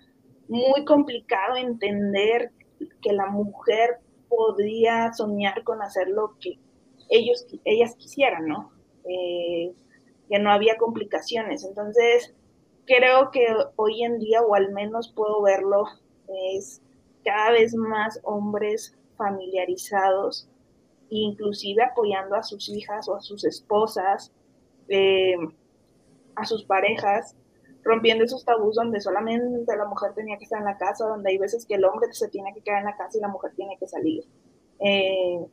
[0.47, 2.51] muy complicado entender
[3.01, 6.59] que la mujer podría soñar con hacer lo que
[7.09, 8.71] ellos, ellas quisieran, ¿no?
[9.07, 9.73] Eh,
[10.30, 11.63] que no había complicaciones.
[11.63, 12.34] Entonces,
[12.86, 15.86] creo que hoy en día, o al menos puedo verlo,
[16.55, 16.81] es
[17.23, 20.49] cada vez más hombres familiarizados,
[21.09, 24.31] inclusive apoyando a sus hijas o a sus esposas,
[24.89, 25.36] eh,
[26.36, 27.36] a sus parejas,
[27.84, 31.38] rompiendo esos tabús donde solamente la mujer tenía que estar en la casa, donde hay
[31.38, 33.77] veces que el hombre se tiene que quedar en la casa y la mujer tiene
[33.77, 34.23] que salir.
[34.79, 35.45] Eh,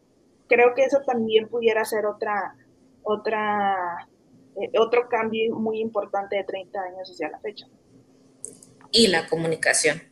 [0.48, 2.56] creo que eso también pudiera ser otra,
[3.02, 4.08] otra,
[4.60, 7.66] eh, otro cambio muy importante de 30 años hacia la fecha.
[8.92, 10.02] Y la comunicación.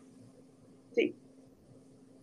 [0.94, 1.16] Sí.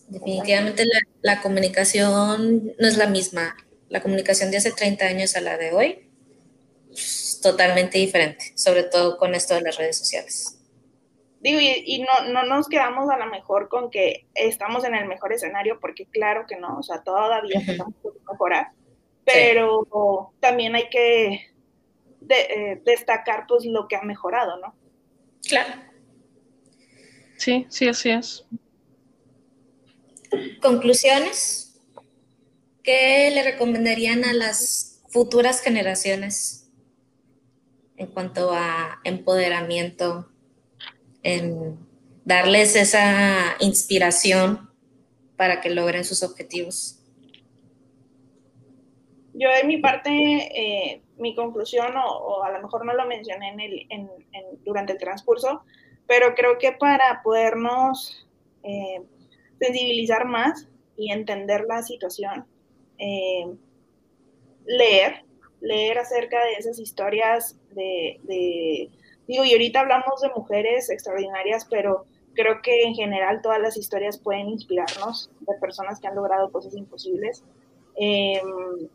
[0.07, 0.83] Definitivamente
[1.21, 3.55] la, comunicación no es la misma.
[3.89, 6.09] La comunicación de hace 30 años a la de hoy
[6.91, 10.59] es totalmente diferente, sobre todo con esto de las redes sociales.
[11.41, 15.31] Digo, y, no, no nos quedamos a lo mejor con que estamos en el mejor
[15.31, 17.77] escenario, porque claro que no, o sea, todavía que
[18.27, 18.71] mejorar,
[19.25, 21.54] pero también hay que
[22.29, 24.75] eh, destacar pues lo que ha mejorado, ¿no?
[25.47, 25.73] Claro.
[27.37, 28.45] Sí, sí, así es.
[30.61, 31.81] Conclusiones.
[32.83, 36.69] ¿Qué le recomendarían a las futuras generaciones
[37.97, 40.29] en cuanto a empoderamiento,
[41.23, 41.79] en
[42.25, 44.69] darles esa inspiración
[45.35, 46.99] para que logren sus objetivos?
[49.33, 53.59] Yo de mi parte, eh, mi conclusión, o, a lo mejor no lo mencioné en
[53.59, 54.09] el,
[54.63, 55.63] durante el transcurso,
[56.07, 58.27] pero creo que para podernos
[58.63, 59.01] eh,
[59.59, 62.45] sensibilizar más y entender la situación,
[62.97, 63.47] eh,
[64.65, 65.23] leer,
[65.61, 68.89] leer acerca de esas historias de,
[69.27, 74.19] digo, y ahorita hablamos de mujeres extraordinarias, pero creo que en general todas las historias
[74.19, 77.43] pueden inspirarnos de personas que han logrado cosas imposibles.
[77.95, 78.89] Em,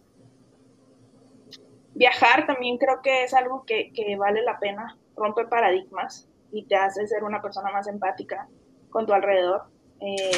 [2.01, 7.07] viajar también creo que es algo que, vale la pena, rompe paradigmas y te hace
[7.07, 8.49] ser una persona más empática
[8.89, 9.65] con tu alrededor.
[10.01, 10.31] Eh,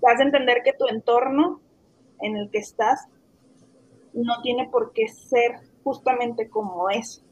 [0.00, 1.60] te hace entender que tu entorno
[2.22, 3.06] en el que estás
[4.14, 7.22] no tiene por qué ser justamente como es,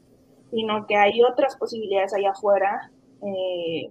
[0.51, 2.91] sino que hay otras posibilidades allá afuera
[3.23, 3.89] eh,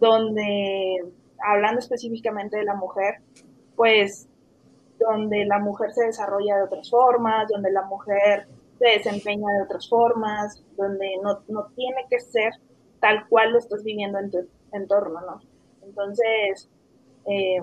[0.00, 1.04] donde,
[1.38, 3.20] hablando específicamente de la mujer,
[3.76, 4.28] pues
[4.98, 8.48] donde la mujer se desarrolla de otras formas, donde la mujer
[8.82, 12.52] se desempeña de otras formas, donde no, no tiene que ser
[12.98, 14.38] tal cual lo estás viviendo en tu
[14.72, 15.40] entorno, ¿no?
[15.84, 16.68] Entonces,
[17.26, 17.60] eh,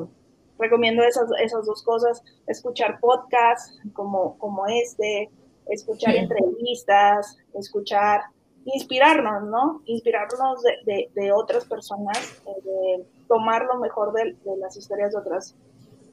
[0.58, 5.30] recomiendo esas, esas dos cosas, escuchar podcasts como, como este,
[5.68, 8.22] escuchar entrevistas, escuchar,
[8.64, 9.82] inspirarnos, ¿no?
[9.88, 15.54] Inspirarnos de, de, otras personas, eh, tomar lo mejor de, de, las historias de, otras,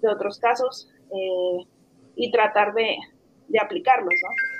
[0.02, 1.64] de otros casos eh,
[2.16, 2.96] y tratar de,
[3.46, 4.55] de aplicarlos, ¿no?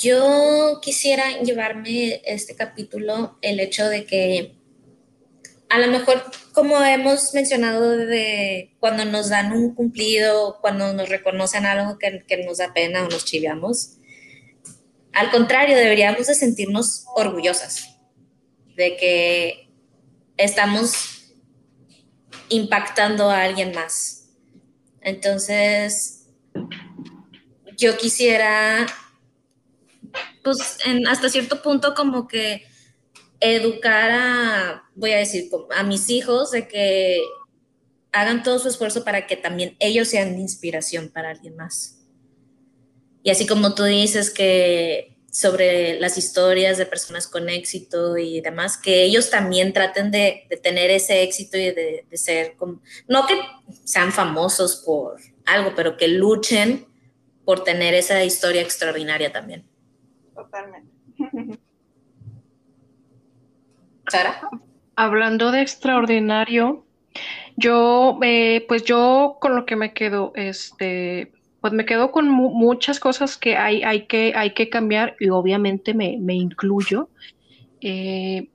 [0.00, 4.54] Yo quisiera llevarme este capítulo el hecho de que
[5.68, 11.66] a lo mejor, como hemos mencionado, de cuando nos dan un cumplido, cuando nos reconocen
[11.66, 13.98] algo que, nos da pena o nos chiviamos,
[15.12, 17.98] al contrario, deberíamos de sentirnos orgullosas
[18.76, 19.68] de que
[20.38, 21.34] estamos
[22.48, 24.30] impactando a alguien más.
[25.02, 26.26] Entonces,
[27.76, 28.86] yo quisiera
[30.42, 32.64] pues hasta cierto punto como que
[33.40, 37.20] educar a, voy a decir, a mis hijos de que
[38.12, 41.98] hagan todo su esfuerzo para que también ellos sean de inspiración para alguien más.
[43.22, 48.76] Y así como tú dices que sobre las historias de personas con éxito y demás,
[48.76, 53.40] que ellos también traten de, tener ese éxito y de, de, ser, como, no que
[53.84, 56.86] sean famosos por algo, pero que luchen
[57.44, 59.69] por tener esa historia extraordinaria también
[60.50, 60.90] totalmente.
[64.08, 64.40] Sara.
[64.96, 66.84] Hablando de extraordinario,
[67.56, 73.00] yo, eh, pues yo con lo que me quedo, este, pues me quedo con muchas
[73.00, 77.08] cosas que hay, hay, que hay que cambiar y obviamente me, incluyo.
[77.80, 78.48] Eh,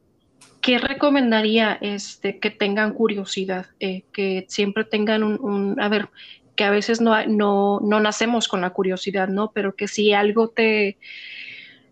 [0.62, 6.10] ¿Qué recomendaría este, que tengan curiosidad, eh, que siempre tengan un, un, a ver,
[6.56, 9.52] que a veces no, no, no nacemos con la curiosidad, ¿no?
[9.52, 10.98] Pero que si algo te,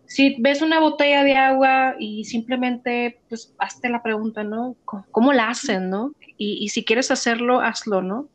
[0.06, 4.76] si ves una botella de agua y simplemente, pues, hazte la pregunta, ¿no?
[4.86, 6.14] ¿Cómo, la hacen, no?
[6.38, 8.28] Y, si quieres hacerlo, hazlo, ¿no?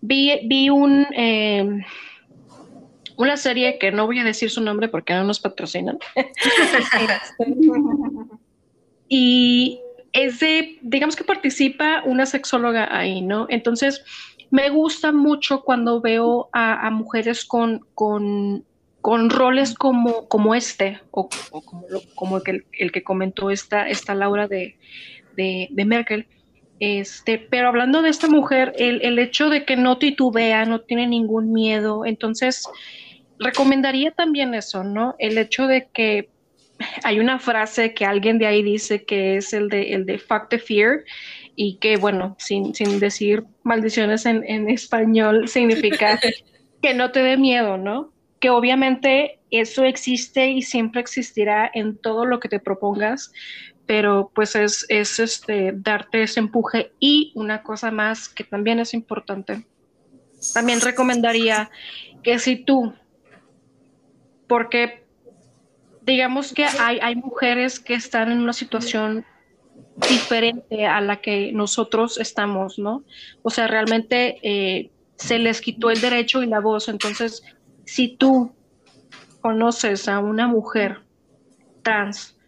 [0.00, 1.82] Vi, vi un, em,
[3.16, 5.98] una serie que no voy a decir su nombre porque no nos patrocinan.
[9.08, 9.80] y
[10.12, 13.46] es de, digamos que participa una sexóloga ahí, ¿no?
[13.50, 14.04] Entonces,
[14.50, 18.64] me gusta mucho cuando veo a, mujeres con, con
[19.08, 21.30] con roles como, como este, o,
[21.64, 24.76] como, como el, el, que comentó esta, esta Laura de,
[25.34, 26.26] de, Merkel.
[26.78, 31.06] Este, pero hablando de esta mujer, el, el, hecho de que no titubea, no tiene
[31.06, 32.68] ningún miedo, entonces
[33.38, 35.14] recomendaría también eso, ¿no?
[35.18, 36.28] El hecho de que
[37.02, 40.50] hay una frase que alguien de ahí dice que es el de, el de fuck
[40.50, 41.04] the fear
[41.56, 46.20] y que, bueno, sin, sin decir maldiciones en, en español, significa
[46.82, 48.12] que no te dé miedo, ¿no?
[48.40, 53.32] Que obviamente eso existe y siempre existirá en todo lo que te propongas,
[53.86, 58.94] pero pues es, es este, darte ese empuje y una cosa más que también es
[58.94, 59.66] importante.
[60.54, 61.70] También recomendaría
[62.22, 62.92] que si tú,
[64.46, 65.04] porque
[66.02, 69.24] digamos que hay, hay mujeres que están en una situación
[70.08, 73.04] diferente a la que nosotros estamos, ¿no?
[73.42, 76.88] O sea, realmente eh, se les quitó el derecho y la voz.
[76.88, 77.42] Entonces,
[77.88, 78.52] si tú
[79.40, 81.00] conoces a una mujer
[81.82, 82.38] trans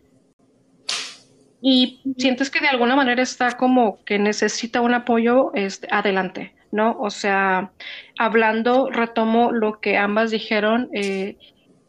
[1.63, 6.95] y sientes que de alguna manera está como que necesita un apoyo, este, adelante, ¿no?
[7.01, 7.73] O sea,
[8.19, 11.39] hablando, retomo lo que ambas dijeron, eh,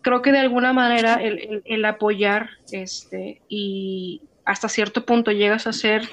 [0.02, 6.08] creo que de alguna manera el, apoyar este, y hasta cierto punto llegas a ser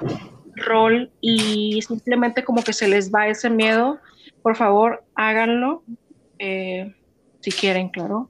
[0.57, 3.97] rol y simplemente como que se les va ese miedo,
[4.41, 5.83] por favor háganlo,
[6.37, 6.95] eh,
[7.49, 8.29] si quieren, claro,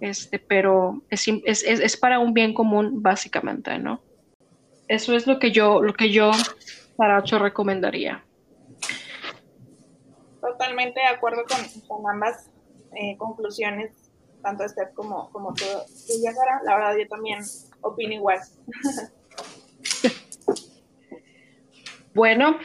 [0.00, 4.00] este, pero es, es, es, para un bien común básicamente, ¿no?
[4.88, 6.30] Eso es lo que yo, lo que yo
[6.96, 8.24] para ocho recomendaría.
[10.40, 11.44] Totalmente de acuerdo
[11.88, 12.50] con, ambas
[12.96, 13.92] eh, conclusiones
[14.42, 15.64] tanto Steph como, como tú,
[16.22, 16.62] ya Sara.
[16.64, 17.40] La verdad, yo también
[17.82, 18.40] opino igual.
[22.14, 22.58] bueno,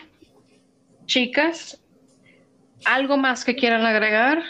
[1.05, 1.83] chicas,
[2.85, 4.41] ¿algo más que quieran agregar?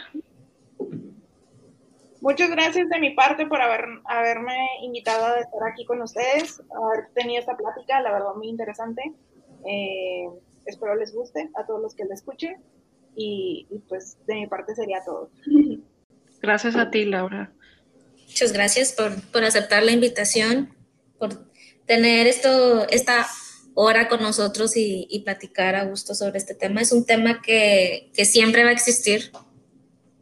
[2.25, 7.13] Muchas gracias de mi parte por haber, haberme invitado a estar aquí con ustedes, haber
[7.13, 9.13] tenido esta plática, la verdad muy interesante.
[9.63, 10.25] Eh,
[10.65, 12.63] espero les guste a todos los que la escuchen
[13.15, 15.29] y, y pues de mi parte sería todo.
[16.41, 17.53] Gracias a ti, Laura.
[18.25, 18.91] Muchas gracias
[19.31, 20.75] por, aceptar la invitación,
[21.19, 21.29] por
[21.85, 23.27] tener esto, esta
[23.75, 26.81] hora con nosotros y, platicar a gusto sobre este tema.
[26.81, 29.31] Es un tema que, que siempre va a existir,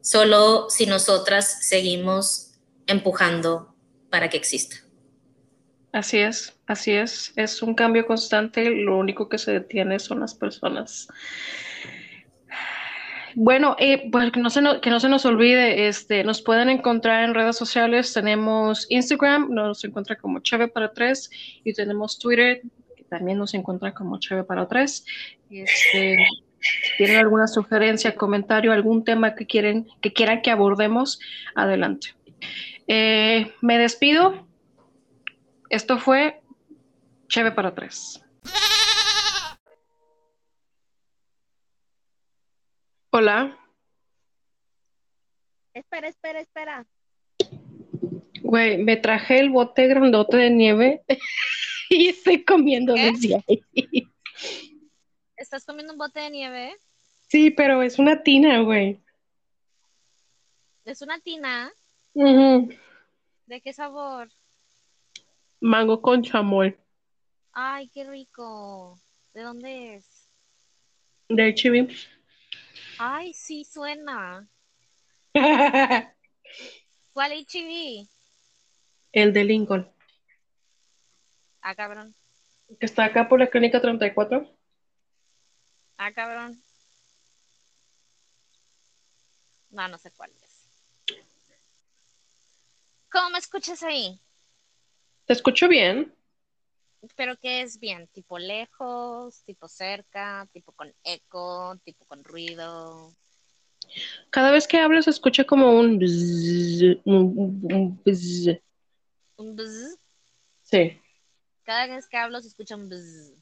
[0.03, 2.51] solo si nosotras seguimos
[2.85, 3.73] empujando
[4.09, 4.75] para que exista.
[5.93, 7.33] Así es, así es.
[7.35, 8.69] Es un cambio constante.
[8.69, 11.07] Lo único que se detiene son las personas.
[13.35, 17.55] Bueno, eh, pues que no, se nos, nos olvide, este, nos pueden encontrar en redes
[17.55, 18.13] sociales.
[18.13, 21.31] Tenemos Instagram, nos encuentra como Cheve para tres,
[21.63, 22.61] y tenemos Twitter,
[22.95, 25.05] que también nos encuentra como Cheve para tres.
[25.49, 26.17] Este,
[26.97, 31.19] tienen alguna sugerencia, comentario, algún tema que quieren, que quieran que abordemos,
[31.55, 32.15] adelante.
[32.87, 34.47] Eh, me despido.
[35.69, 36.41] Esto fue
[37.27, 38.23] Cheve para tres.
[43.09, 43.57] Hola.
[45.73, 46.85] Espera, espera, espera.
[48.41, 51.01] Güey, me traje el bote grandote de nieve
[51.89, 54.07] y estoy comiendo desde ahí.
[55.43, 56.77] ¿Estás comiendo un bote de nieve?
[57.27, 59.03] Sí, pero es una tina, güey.
[60.85, 61.69] ¿Es una tina?
[62.13, 64.29] ¿De qué sabor?
[65.59, 66.77] Mango con chamoy.
[67.51, 68.97] Ay, qué rico.
[69.33, 70.29] ¿De dónde es?
[71.27, 71.89] De Chivim.
[72.97, 74.47] Ay, sí, suena.
[77.11, 78.07] ¿Cuál HB?
[79.11, 79.91] El de Lincoln.
[81.61, 82.15] Ah, cabrón.
[82.79, 84.62] Que está acá por la clínica 34.
[86.05, 86.61] Ah, cabrón.
[89.69, 90.67] No, no sé cuál es.
[93.09, 94.19] ¿Cómo me escuchas ahí?
[95.25, 96.13] Te escucho bien.
[97.15, 98.09] ¿Pero qué es bien?
[98.09, 99.45] ¿Tipo lejos?
[99.45, 100.45] ¿Tipo cerca?
[100.51, 101.79] ¿Tipo con eco?
[101.85, 103.13] ¿Tipo con ruido?
[104.29, 108.61] Cada vez que hablo se escucha como un bzz, un, bzz.
[109.37, 109.97] ¿Un bzz?
[110.63, 110.99] Sí.
[111.63, 113.37] Cada vez que hablo se escucha un bzz.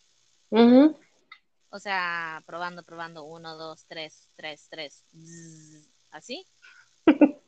[1.72, 3.24] O sea, probando, probando.
[3.24, 5.04] Uno, dos, tres, tres, tres.
[6.12, 6.46] ¿Así?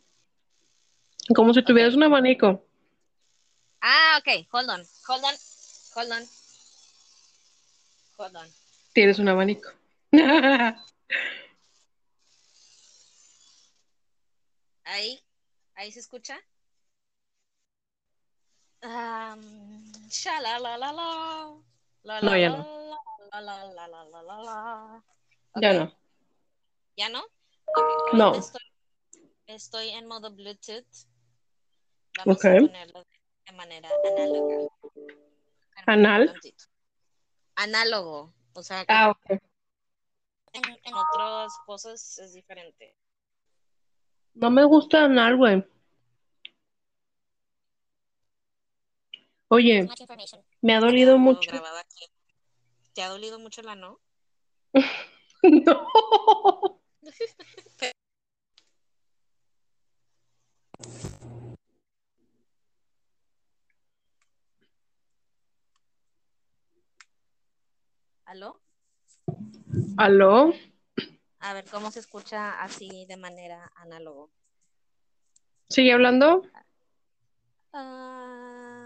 [1.36, 2.66] como si tuvieras un abanico.
[3.82, 4.48] Ah, ok.
[4.52, 4.84] Hold on.
[5.08, 5.36] Hold on.
[5.96, 6.24] Hold on.
[8.18, 8.48] Hold on.
[8.94, 9.70] Tienes un abanico.
[14.86, 15.20] Ahí,
[15.76, 16.38] ahí se escucha.
[18.84, 19.92] Um,
[20.42, 21.73] la la la la.
[22.04, 22.84] La, no, ya no.
[25.62, 25.94] Ya no.
[26.98, 27.24] ¿Ya no?
[28.14, 28.36] no.
[28.36, 28.62] Estoy,
[29.48, 30.86] estoy, en modo Bluetooth.
[32.18, 32.58] Vamos okay.
[32.58, 33.06] a ponerlo
[33.46, 34.68] de manera análoga.
[35.88, 36.34] ¿Anal?
[37.56, 38.34] Análogo.
[38.54, 39.42] O sea, ah, ok.
[40.54, 42.96] en, otras cosas es diferente.
[44.34, 45.66] No me gusta anal, güey.
[49.54, 49.88] Oye,
[50.62, 51.52] me ha dolido mucho.
[52.96, 54.00] ¿Te ha dolido mucho la no?
[55.44, 55.88] no.
[68.26, 68.60] ¿Aló?
[69.98, 70.52] ¿Aló?
[71.38, 74.32] A ver, ¿cómo se escucha así de manera análogo?
[75.70, 76.42] ¿Sigue hablando?
[77.72, 78.83] Ah,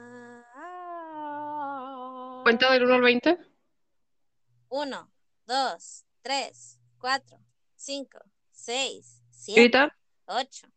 [2.47, 3.37] ¿Cuenta del 1 al 20?
[4.69, 5.11] 1,
[5.47, 7.39] 2, 3, 4,
[7.75, 8.19] 5,
[8.51, 9.97] 6, 7, ¿Grita?
[10.27, 10.67] 8,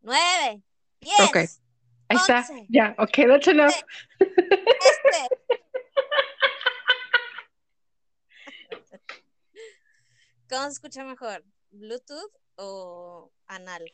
[0.00, 0.62] 9,
[1.00, 1.14] 10.
[1.28, 1.36] Ok.
[1.36, 2.38] Ahí está.
[2.38, 2.66] Once.
[2.70, 3.74] Ya, ok, that's enough.
[4.18, 5.28] Este.
[10.48, 11.44] ¿Cómo se escucha mejor?
[11.68, 13.92] ¿Bluetooth o anal?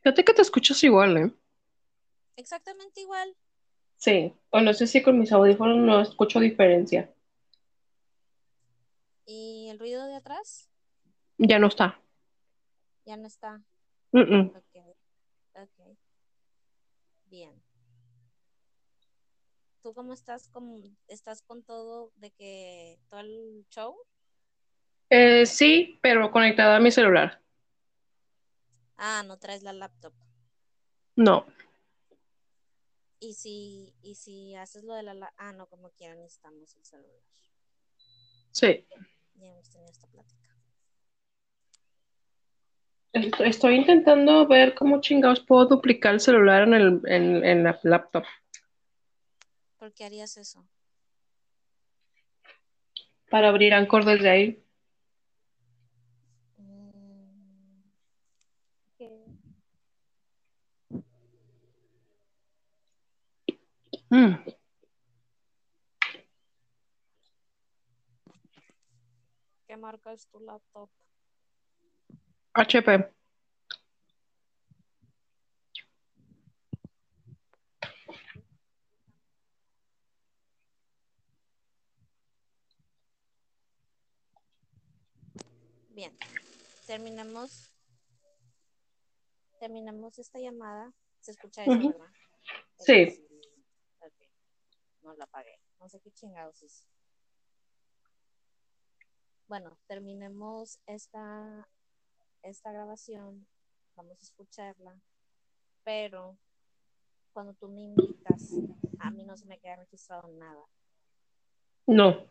[0.00, 1.34] Fíjate que te escuchas igual, ¿eh?
[2.36, 3.36] Exactamente igual.
[3.98, 4.32] Sí.
[4.50, 7.12] O no sé si con mis audífonos no escucho diferencia.
[9.26, 10.70] ¿Y el ruido de atrás?
[11.36, 12.00] Ya no está.
[13.04, 13.60] Ya no está.
[14.12, 14.52] Mm, mm.
[14.56, 14.96] Ok.
[15.54, 15.96] Ok.
[17.26, 17.52] Bien.
[19.82, 23.96] ¿Tú cómo estás con, estás con todo de que todo el show?
[25.10, 27.40] Eh, sí, pero conectada a mi celular.
[28.96, 30.12] Ah, no traes la laptop.
[31.16, 31.46] No.
[33.20, 37.22] Y si, y si haces lo de la, ah, no, como quieran, necesitamos el celular.
[38.52, 38.86] Sí.
[39.34, 40.48] Ya hemos tenido esta plática.
[43.12, 47.78] Est- Estoy intentando ver cómo chingados puedo duplicar el celular en, el, en, en la
[47.82, 48.24] laptop.
[49.78, 50.68] ¿Por qué harías eso?
[53.30, 54.64] Para abrir Anchor desde ahí.
[64.10, 64.34] Mm.
[69.66, 70.88] ¿Qué marca es tu laptop?
[72.54, 73.12] HP.
[85.90, 86.16] Bien,
[86.86, 87.74] terminamos.
[89.60, 90.92] Terminamos esta llamada.
[91.20, 91.92] Se escucha eso, Ujú.
[91.92, 92.06] ¿verdad?
[92.78, 93.24] Sí.
[95.08, 95.58] No la apagué.
[95.80, 96.86] No sé qué chingados es.
[99.46, 101.66] Bueno, terminemos esta,
[102.42, 103.46] esta grabación.
[103.96, 105.00] Vamos a escucharla.
[105.82, 106.36] Pero
[107.32, 108.52] cuando tú me invitas,
[108.98, 110.62] a mí no se me queda registrado nada.
[111.86, 112.26] No,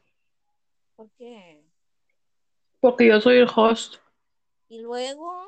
[0.95, 1.63] ¿Por qué?
[2.79, 3.95] porque yo soy el host.
[4.69, 5.47] Y luego,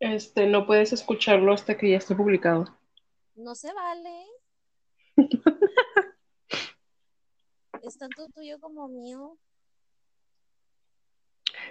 [0.00, 2.76] Este, no puedes escucharlo hasta que ya esté publicado.
[3.34, 4.24] No se vale.
[7.82, 9.36] Es tanto tuyo como mío.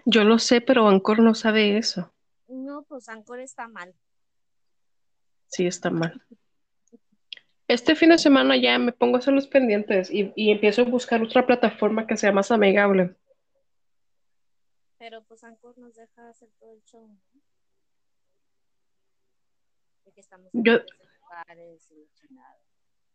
[0.06, 2.12] Yo lo sé, pero Anchor no sabe eso.
[2.50, 3.96] No, pues Anchor está mal.
[5.48, 6.22] Sí, está mal.
[7.70, 10.86] Este fin de semana ya me pongo a hacer los pendientes y, y empiezo a
[10.86, 13.16] buscar otra plataforma que sea más amigable.
[14.98, 17.42] Pero pues Anchor nos deja hacer todo el show, ¿no?
[20.18, 20.82] Estamos Yo-
[21.32, 22.08] lugares y.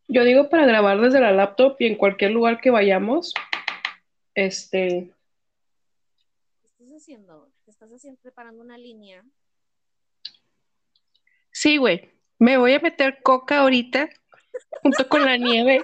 [0.08, 3.34] Yo digo para grabar desde la laptop y en cualquier lugar que vayamos,
[4.34, 5.10] este,
[6.62, 7.50] ¿Qué estás haciendo?
[7.64, 9.24] ¿Te estás haciendo preparando una línea?
[11.50, 14.08] sí, güey, me voy a meter coca ahorita
[14.82, 15.82] junto con la nieve.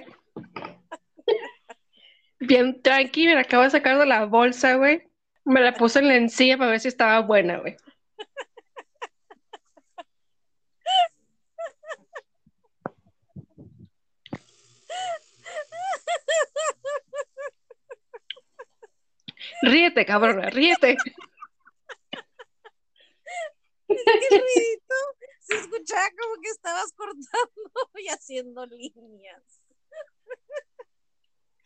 [2.39, 5.03] Bien tranqui, me la acabo de sacar de la bolsa, güey.
[5.43, 7.75] Me la puse en la encía para ver si estaba buena, güey.
[19.63, 20.97] Ríete, cabrona, ríete.
[23.87, 24.95] Este ruidito
[25.39, 29.41] se escuchaba como que estabas cortando y haciendo líneas.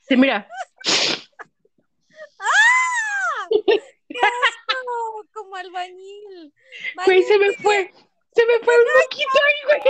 [0.07, 0.47] Sí, mira.
[2.39, 3.47] ¡Ah!
[3.65, 3.81] ¡Qué
[4.13, 5.25] asco!
[5.33, 6.53] Como albañil.
[7.03, 7.91] Güey, se me fue.
[8.35, 9.81] Se me fue el moquito ahí, güey.